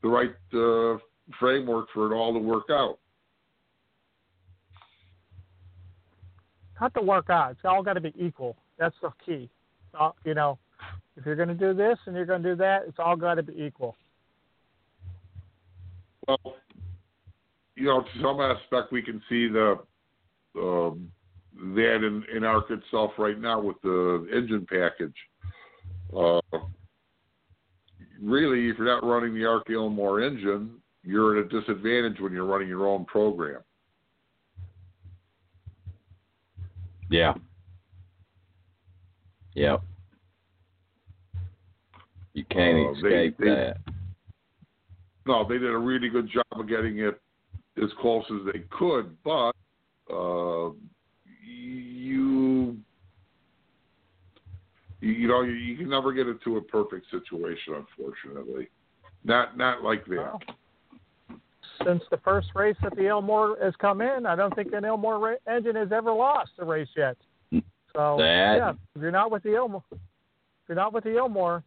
[0.03, 0.99] the right uh,
[1.39, 2.99] framework for it all to work out.
[6.81, 7.53] Not to work out.
[7.53, 8.57] It's all got to be equal.
[8.79, 9.49] That's the key.
[9.99, 10.59] Uh, you know,
[11.17, 13.35] if you're going to do this and you're going to do that, it's all got
[13.35, 13.97] to be equal.
[16.29, 16.57] Well,
[17.77, 19.79] you know, to some aspect, we can see the
[20.59, 21.11] um,
[21.57, 25.15] that in in ARCA itself right now with the engine package.
[26.17, 26.41] Uh,
[28.21, 32.45] really, if you're not running the ARCA Ilmore engine, you're at a disadvantage when you're
[32.47, 33.61] running your own program.
[37.11, 37.35] yeah.
[39.55, 39.83] Yep.
[42.35, 43.79] You can't Uh, they- escape they- that.
[45.25, 47.21] No, they did a really good job of getting it
[47.83, 49.53] as close as they could, but
[50.11, 50.71] uh,
[51.43, 52.77] you
[55.01, 58.69] you, you know you, you can never get it to a perfect situation, unfortunately.
[59.25, 60.17] Not not like that.
[60.17, 60.41] Well,
[61.85, 65.19] since the first race that the Ilmore has come in, I don't think an Ilmore
[65.19, 67.17] ra- engine has ever lost a race yet.
[67.51, 67.59] Hmm.
[67.95, 69.99] So That- yeah, if you're not with the Ilmore, if
[70.69, 71.63] you're not with the Ilmore,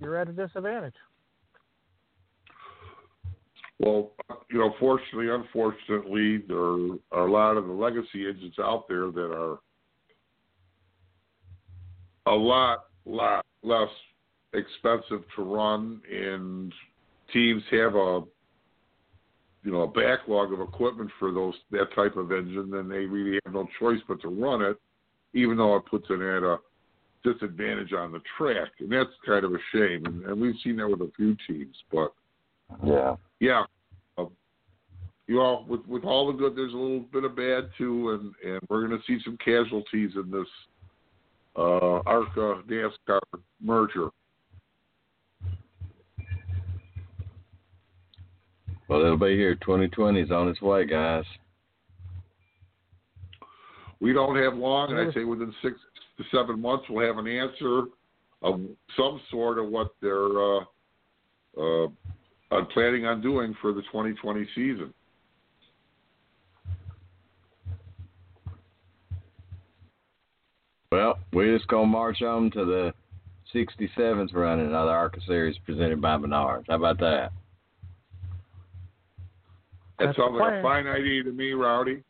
[0.00, 0.94] you're at a disadvantage.
[3.78, 4.10] Well,
[4.50, 6.58] you know, fortunately, unfortunately, there
[7.12, 9.58] are a lot of the legacy engines out there that are
[12.28, 13.88] a lot, lot less
[14.52, 16.72] expensive to run, and
[17.32, 18.22] teams have a
[19.64, 23.38] you know a backlog of equipment for those that type of engine, then they really
[23.44, 24.76] have no choice but to run it,
[25.34, 26.58] even though it puts it at a
[27.24, 30.06] disadvantage on the track, and that's kind of a shame.
[30.06, 32.12] And, and we've seen that with a few teams, but
[32.84, 33.16] Yeah.
[33.40, 33.64] yeah.
[34.16, 34.26] Uh,
[35.26, 38.50] you know, with with all the good, there's a little bit of bad too, and
[38.50, 40.48] and we're going to see some casualties in this
[41.58, 43.20] uh, ARCA NASCAR
[43.60, 44.08] merger.
[48.88, 49.54] Well, it'll be here.
[49.56, 51.24] 2020 is on its way, guys.
[54.00, 55.74] We don't have long, and I'd say within six
[56.16, 57.82] to seven months, we'll have an answer
[58.42, 58.60] of
[58.96, 60.60] some sort of what they're uh,
[61.58, 61.88] uh,
[62.50, 64.94] are planning on doing for the 2020 season.
[70.90, 72.94] Well, we're just gonna march on to the
[73.54, 76.64] 67th running of the ARCA series presented by Menards.
[76.68, 77.32] How about that?
[79.98, 82.02] That That's sounds like a fine idea to me, Rowdy.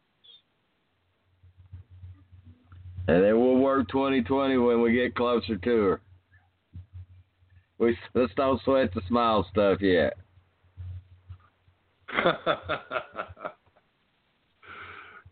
[3.08, 6.00] And then we'll work 2020 when we get closer to her.
[7.78, 10.14] We let's don't sweat the small stuff yet.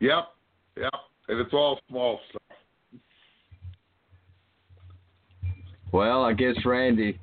[0.00, 0.28] yep,
[0.76, 0.92] yep.
[1.28, 2.45] And it's all small stuff.
[5.96, 7.18] Well, I guess Randy.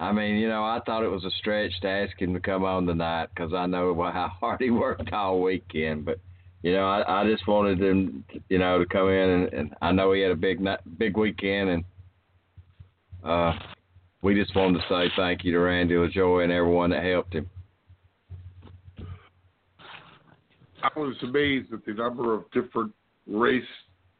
[0.00, 2.64] I mean, you know, I thought it was a stretch to ask him to come
[2.64, 6.04] on tonight because I know how hard he worked all weekend.
[6.06, 6.18] But
[6.62, 9.92] you know, I, I just wanted him, you know, to come in and, and I
[9.92, 10.58] know he had a big
[10.98, 11.84] big weekend, and
[13.22, 13.52] uh,
[14.22, 17.48] we just wanted to say thank you to Randy LaJoie and everyone that helped him.
[20.82, 22.92] I was amazed at the number of different
[23.24, 23.62] race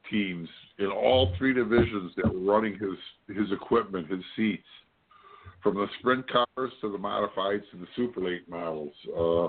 [0.09, 0.49] teams
[0.79, 4.67] in all three divisions that were running his his equipment, his seats,
[5.63, 8.93] from the sprint cars to the modifieds to the super late models.
[9.17, 9.49] Uh,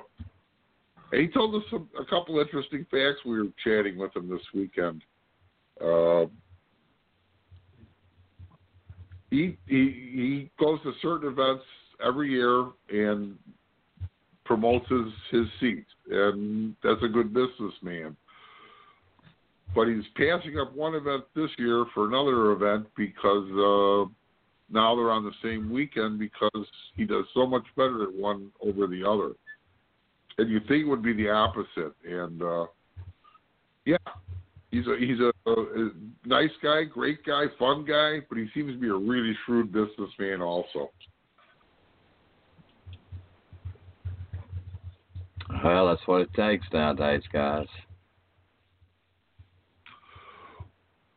[1.12, 3.24] and he told us some, a couple interesting facts.
[3.26, 5.04] We were chatting with him this weekend.
[5.82, 6.26] Uh,
[9.30, 9.76] he he
[10.14, 11.64] he goes to certain events
[12.06, 13.38] every year and
[14.46, 18.16] promotes his, his seats, and that's a good businessman.
[19.76, 24.10] But he's passing up one event this year for another event because uh,
[24.72, 26.66] now they're on the same weekend because
[26.96, 29.34] he does so much better at one over the other.
[30.40, 32.66] And you think it would be the opposite, and uh,
[33.86, 33.98] yeah,
[34.70, 35.90] he's a he's a, a
[36.26, 40.42] nice guy, great guy, fun guy, but he seems to be a really shrewd businessman
[40.42, 40.92] also.
[45.64, 47.68] Well, that's what it takes nowadays, guys.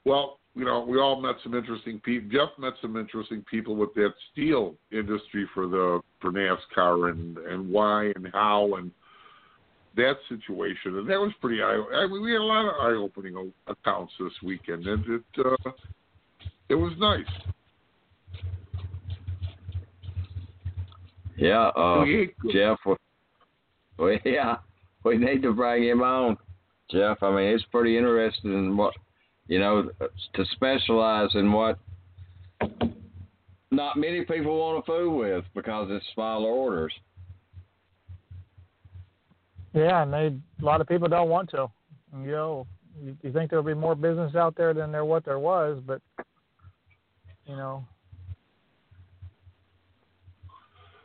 [0.05, 2.29] Well, you know, we all met some interesting people.
[2.33, 7.71] Jeff met some interesting people with that steel industry for the for NASCAR and and
[7.71, 8.91] why and how and
[9.97, 11.83] that situation, and that was pretty eye.
[11.95, 15.71] I mean, we had a lot of eye opening accounts this weekend, and it uh,
[16.69, 17.25] it was nice.
[21.37, 22.35] Yeah, uh, ate.
[22.53, 22.79] Jeff.
[22.87, 22.95] we-
[23.99, 24.57] Well, yeah,
[25.05, 26.37] we need to bring him on,
[26.91, 27.23] Jeff.
[27.23, 28.95] I mean, it's pretty interesting in what
[29.51, 29.91] you know
[30.35, 31.79] to specialize in what
[33.71, 36.93] not many people want to fool with because it's smaller orders.
[39.75, 41.67] Yeah, and they a lot of people don't want to.
[42.17, 42.67] You know,
[43.03, 46.01] you, you think there'll be more business out there than there what there was, but
[47.47, 47.85] you know,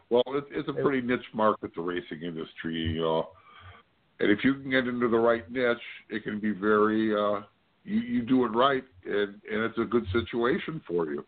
[0.09, 3.29] Well, it, it's a pretty niche market, the racing industry, you know.
[4.19, 5.77] And if you can get into the right niche,
[6.09, 7.13] it can be very.
[7.13, 7.41] Uh,
[7.85, 11.25] you you do it right, and and it's a good situation for you.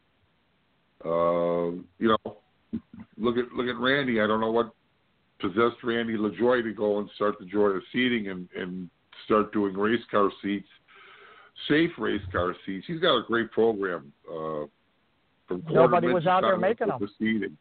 [1.05, 2.37] Uh, you know,
[3.17, 4.19] look at look at Randy.
[4.19, 4.71] I don't know what
[5.39, 8.89] possessed Randy LaJoie to go and start the Joie of Seating and and
[9.25, 10.67] start doing race car seats,
[11.67, 12.85] safe race car seats.
[12.87, 14.11] He's got a great program.
[14.27, 14.65] Uh,
[15.47, 17.57] from Nobody was out there making down to the seating.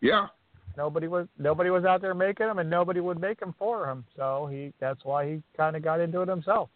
[0.00, 0.28] Yeah,
[0.76, 4.04] nobody was nobody was out there making them, and nobody would make them for him.
[4.16, 6.70] So he that's why he kind of got into it himself.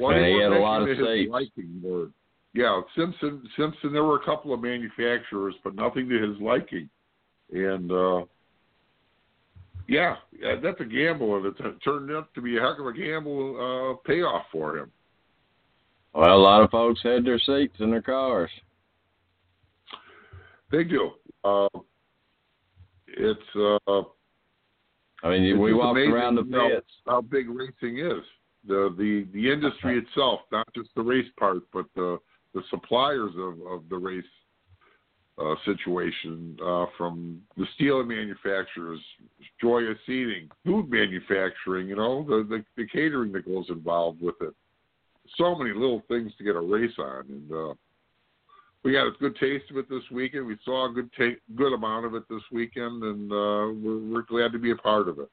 [0.00, 2.12] Well, And they he had a lot of mentioning liking word.
[2.54, 3.42] Yeah, Simpson.
[3.56, 3.92] Simpson.
[3.92, 6.88] There were a couple of manufacturers, but nothing to his liking.
[7.52, 8.24] And uh
[9.90, 12.92] yeah, yeah, that's a gamble, and it turned out to be a heck of a
[12.92, 14.92] gamble uh, payoff for him.
[16.14, 18.50] Well, a lot of folks had their seats in their cars.
[20.70, 21.10] They do.
[21.42, 21.68] Uh,
[23.08, 24.02] it's uh,
[25.24, 26.86] I mean, it's we walked around the how- pits.
[27.06, 28.22] How big racing is.
[28.66, 32.18] The the the industry itself, not just the race part, but the
[32.54, 34.24] the suppliers of of the race
[35.38, 39.00] uh, situation, uh, from the steel manufacturers,
[39.60, 44.54] Joya Seating, food manufacturing, you know, the, the the catering that goes involved with it.
[45.36, 47.74] So many little things to get a race on, and uh,
[48.82, 50.46] we got a good taste of it this weekend.
[50.46, 54.22] We saw a good ta- good amount of it this weekend, and uh, we're, we're
[54.22, 55.30] glad to be a part of it.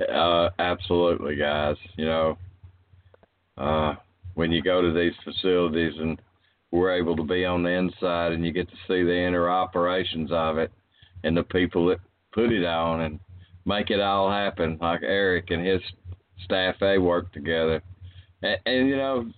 [0.00, 1.76] Uh, absolutely, guys.
[1.96, 2.38] You know,
[3.56, 3.94] uh,
[4.34, 6.20] when you go to these facilities and
[6.70, 10.30] we're able to be on the inside and you get to see the inner operations
[10.32, 10.70] of it
[11.24, 11.98] and the people that
[12.32, 13.18] put it on and
[13.64, 15.80] make it all happen, like Eric and his
[16.44, 17.82] staff, they work together.
[18.42, 19.30] And, and you know,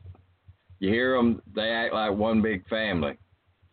[0.80, 3.16] you hear them, they act like one big family.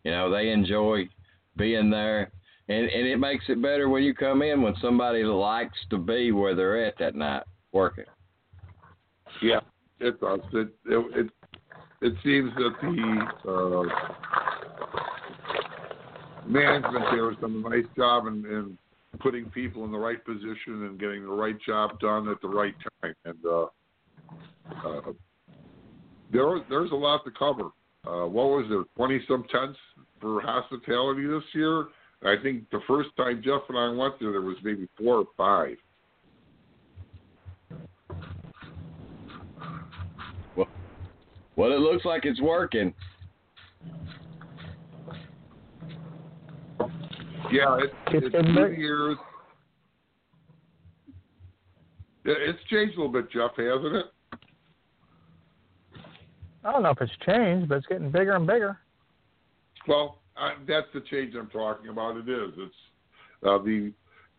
[0.04, 1.08] You know, they enjoy
[1.56, 2.30] being there
[2.68, 6.32] and and it makes it better when you come in when somebody likes to be
[6.32, 7.42] where they're at that night
[7.72, 8.04] working.
[9.42, 9.60] Yeah,
[10.00, 10.40] it does.
[10.52, 11.30] It it it,
[12.00, 13.84] it seems that the uh,
[16.46, 18.78] management there has done a nice job in, in
[19.20, 22.74] putting people in the right position and getting the right job done at the right
[23.02, 23.14] time.
[23.24, 23.66] And uh,
[24.86, 25.12] uh,
[26.32, 27.70] there there's a lot to cover.
[28.06, 29.78] Uh, what was there, twenty some tents
[30.20, 31.86] for hospitality this year?
[32.24, 35.24] I think the first time Jeff and I went there, there was maybe four or
[35.36, 35.76] five.
[40.56, 40.66] Well,
[41.56, 42.92] well, it looks like it's working.
[47.50, 49.16] Yeah, it, It's it's been two years.
[52.24, 54.06] It- It's changed a little bit, Jeff, hasn't it?
[56.64, 58.76] I don't know if it's changed, but it's getting bigger and bigger.
[59.86, 62.16] Well, I, that's the change I'm talking about.
[62.16, 62.52] It is.
[62.56, 62.74] It's
[63.46, 63.92] uh, the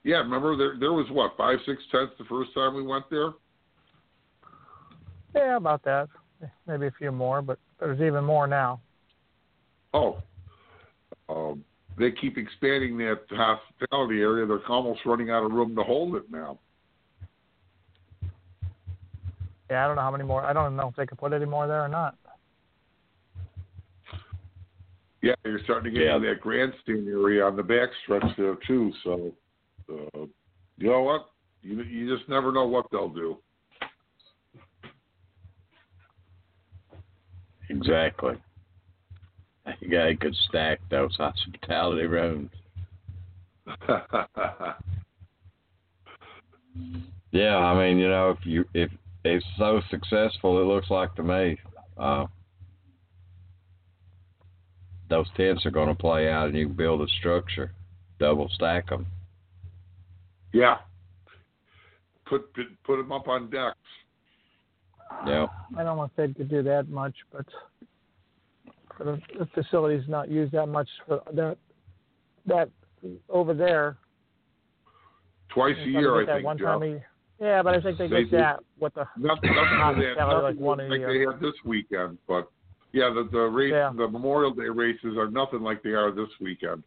[0.04, 0.18] yeah.
[0.18, 3.32] Remember there there was what five six tenths the first time we went there.
[5.36, 6.08] Yeah, about that.
[6.68, 8.82] Maybe a few more, but there's even more now.
[9.94, 10.22] Oh,
[11.28, 11.64] um,
[11.98, 14.46] they keep expanding that hospitality area.
[14.46, 16.60] They're almost running out of room to hold it now.
[19.70, 20.44] Yeah, I don't know how many more.
[20.44, 22.16] I don't know if they could put any more there or not.
[25.22, 26.16] Yeah, you're starting to get Yeah.
[26.16, 28.94] into that grandstand area on the back stretch there too.
[29.04, 29.34] So,
[29.92, 30.26] uh,
[30.78, 31.30] you know what?
[31.62, 33.38] You you just never know what they'll do.
[37.70, 38.42] Exactly.
[39.80, 42.52] You got a good stack those hospitality rooms.
[47.32, 48.90] Yeah, I mean, you know, if you if
[49.24, 51.58] it's so successful, it looks like to me,
[51.98, 52.26] uh,
[55.10, 57.72] those tents are going to play out, and you can build a structure,
[58.20, 59.06] double stack them.
[60.54, 60.78] yeah.
[62.26, 63.76] Put put put them up on decks.
[65.26, 67.46] Yeah, I don't know if they could do that much, but
[68.96, 71.58] for the, the facility's not used that much for that
[72.46, 72.70] that
[73.30, 73.98] over there.
[75.50, 76.46] Twice a year, I think.
[76.46, 76.66] one Jeff.
[76.68, 77.06] time a year.
[77.42, 78.38] Yeah, but I think they They get do.
[78.38, 80.18] that with the Nothing, nothing like that.
[80.20, 82.52] Hospitality, like Nothing one a like they had this weekend, but
[82.92, 83.92] yeah, the the race, Yeah.
[83.96, 86.84] the Memorial Day races are nothing like they are this weekend.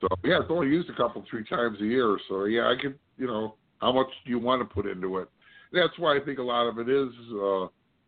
[0.00, 2.18] So yeah, it's only used a couple, three times a year.
[2.28, 5.28] So yeah, I could, you know, how much do you want to put into it?
[5.72, 7.10] That's why I think a lot of it is
[7.40, 7.66] uh,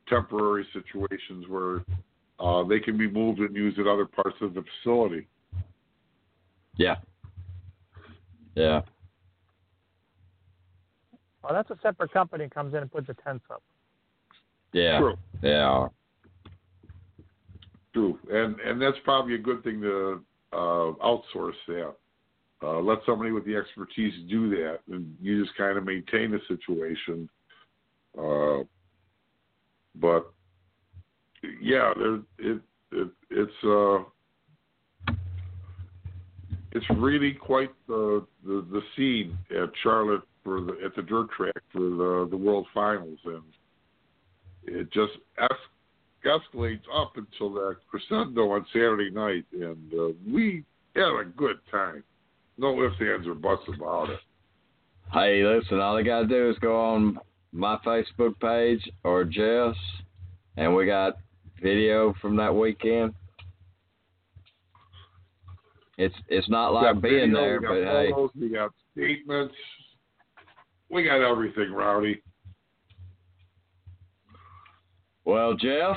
[0.09, 1.85] temporary situations where
[2.41, 5.29] uh, they can be moved and used at other parts of the facility.
[6.77, 6.97] yeah,
[8.57, 8.81] yeah.
[11.43, 13.63] well, that's a separate company comes in and puts the tents up.
[14.73, 15.17] Yeah, True.
[15.43, 15.89] yeah,
[17.93, 20.23] True, and and that's probably a good thing to
[20.53, 21.95] uh, outsource that.
[22.63, 26.41] Uh, let somebody with the expertise do that, and you just kind of maintain the
[26.47, 27.29] situation.
[28.17, 28.63] Uh,
[29.97, 30.33] but
[31.61, 32.63] yeah, there, it
[32.93, 35.15] it it's uh,
[36.73, 41.63] it's really quite the, the the scene at Charlotte for the at the dirt track
[41.73, 43.43] for the the World Finals, and
[44.65, 50.65] it just es- escalates up until the crescendo on Saturday night, and uh, we
[50.95, 52.03] had a good time.
[52.59, 54.21] No ifs, ands, or buts about it.
[55.13, 57.19] Hey, listen, all they got to do is go on
[57.53, 59.79] my Facebook page or Jeff's,
[60.57, 61.17] and we got
[61.63, 63.15] video from that weekend.
[65.99, 69.55] It's it's not like being video, there, we but got hey, we got statements,
[70.89, 72.23] we got everything, Rowdy.
[75.25, 75.97] Well, Jeff,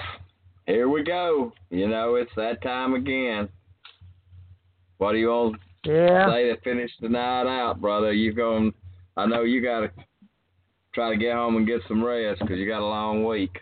[0.68, 1.54] here we go.
[1.70, 3.50] You know, it's that time again.
[4.98, 6.28] What do you all Yeah.
[6.30, 8.14] say to finish the night out, brother?
[8.14, 8.74] You're going?
[9.18, 9.92] I know you got to
[10.94, 13.62] try to get home and get some rest because you got a long week.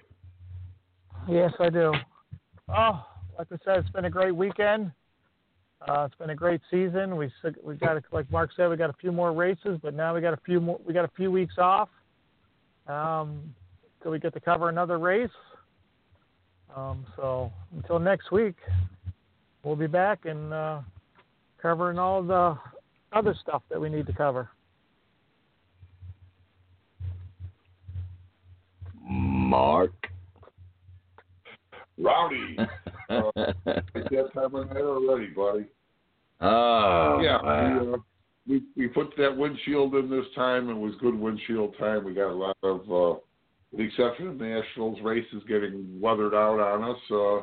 [1.27, 1.93] Yes, I do.
[2.69, 3.05] Oh,
[3.37, 4.91] like I said, it's been a great weekend.
[5.87, 7.17] Uh, it's been a great season.
[7.17, 7.31] We
[7.61, 10.33] we got like Mark said, we got a few more races, but now we got
[10.33, 10.79] a few more.
[10.85, 11.89] We got a few weeks off
[12.87, 13.53] um,
[14.01, 15.29] till we get to cover another race.
[16.75, 18.55] Um, so until next week,
[19.63, 20.79] we'll be back and uh,
[21.61, 22.57] covering all the
[23.11, 24.49] other stuff that we need to cover.
[29.03, 29.91] Mark.
[31.99, 32.57] Rowdy,
[33.07, 35.65] it's that time of night already, buddy.
[36.41, 37.79] oh, yeah, wow.
[37.79, 37.97] we, uh,
[38.47, 40.69] we we put that windshield in this time.
[40.69, 42.03] It was good windshield time.
[42.03, 43.19] We got a lot of, uh,
[43.73, 47.01] with the exception of nationals races getting weathered out on us.
[47.09, 47.37] Uh,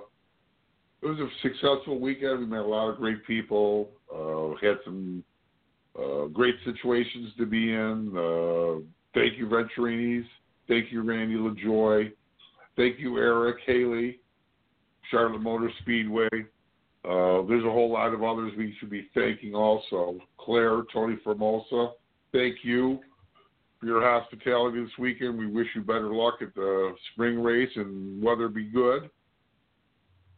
[1.02, 2.40] it was a successful weekend.
[2.40, 3.90] We met a lot of great people.
[4.15, 5.24] Uh, had some
[5.98, 8.12] uh, great situations to be in.
[8.16, 8.85] Uh,
[9.15, 10.27] thank you, Venturinis.
[10.69, 12.12] Thank you, Randy LaJoie.
[12.77, 14.20] Thank you, Eric Haley,
[15.11, 16.28] Charlotte Motor Speedway.
[17.05, 20.19] Uh, there's a whole lot of others we should be thanking also.
[20.39, 21.93] Claire, Tony Formosa,
[22.32, 23.01] thank you
[23.81, 25.39] for your hospitality this weekend.
[25.39, 29.09] We wish you better luck at the spring race and weather be good.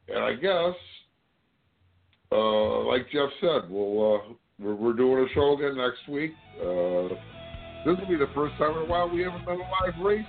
[0.09, 0.74] And I guess,
[2.31, 6.32] uh, like Jeff said, we'll uh, we're, we're doing a show again next week.
[6.60, 7.14] Uh,
[7.85, 10.27] this will be the first time in a while we haven't done a live race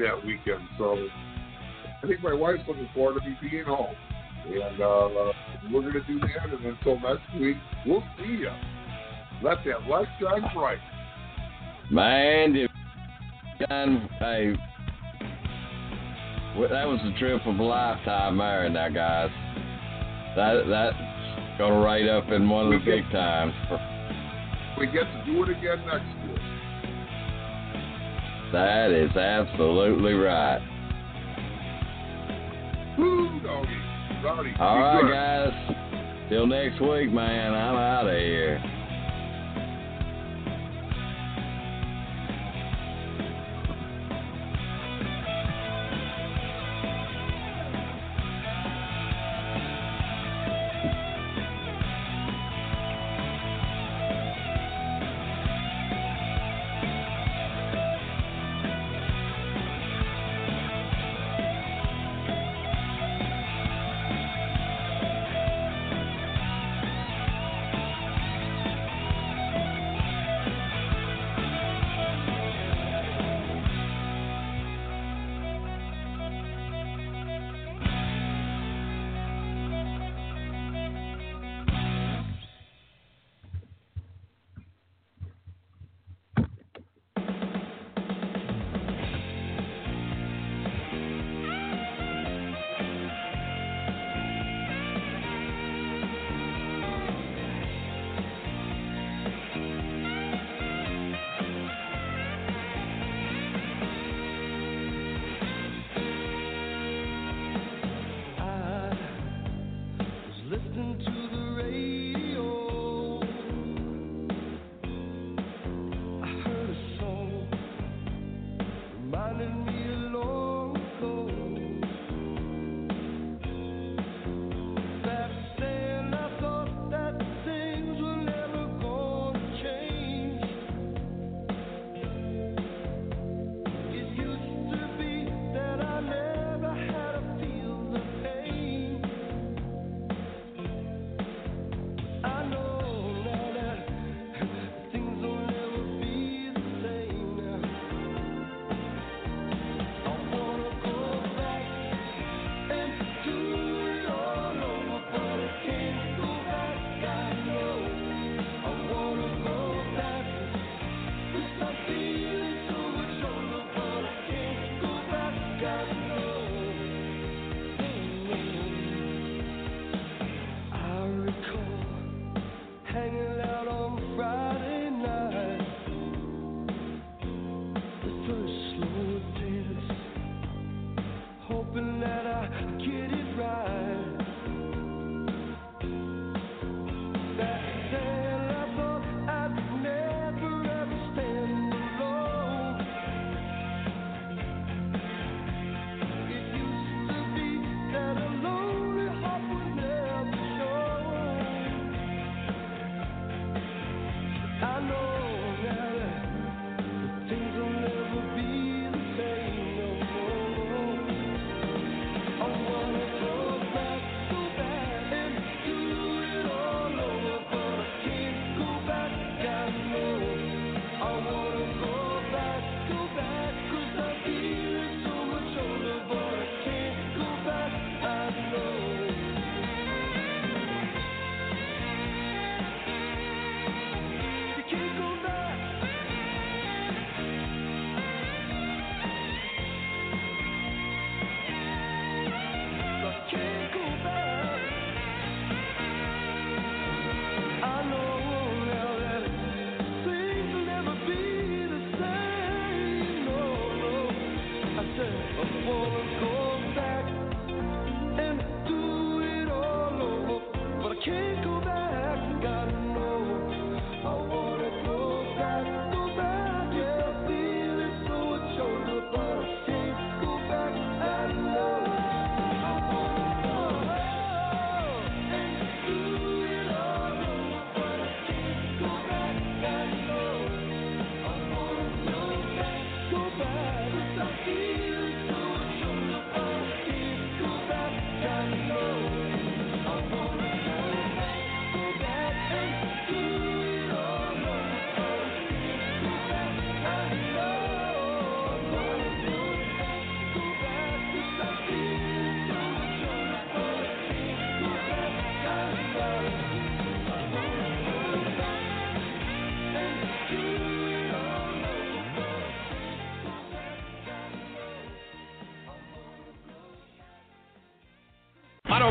[0.00, 0.66] that weekend.
[0.78, 1.06] So
[2.02, 3.94] I think my wife's looking forward to me being home.
[4.46, 5.32] And uh,
[5.72, 6.52] we're going to do that.
[6.52, 8.50] And until next week, we'll see you.
[9.42, 10.78] Let that light shine bright.
[11.90, 12.70] Man, if
[13.68, 14.54] hey,
[16.68, 19.30] that was a trip of a lifetime there now, guys.
[20.34, 23.52] That that's gonna rate up in one of the big times.
[24.80, 26.38] We get to do it again next year.
[28.52, 30.60] That is absolutely right.
[32.98, 33.68] Woo, doggy.
[34.24, 36.28] Rowdy, All right, guys.
[36.28, 37.54] Till next week, man.
[37.54, 38.60] I'm out of here.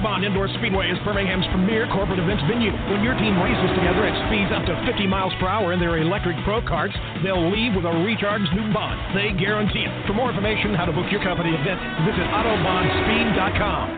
[0.06, 2.69] Autobahn Indoor Speedway is Birmingham's premier corporate events venue.
[2.94, 5.98] When your team races together at speeds up to 50 miles per hour in their
[5.98, 9.02] electric pro carts, they'll leave with a recharged new bond.
[9.18, 10.06] They guarantee it.
[10.06, 13.94] For more information how to book your company event, visit AutobahnSpeed.com.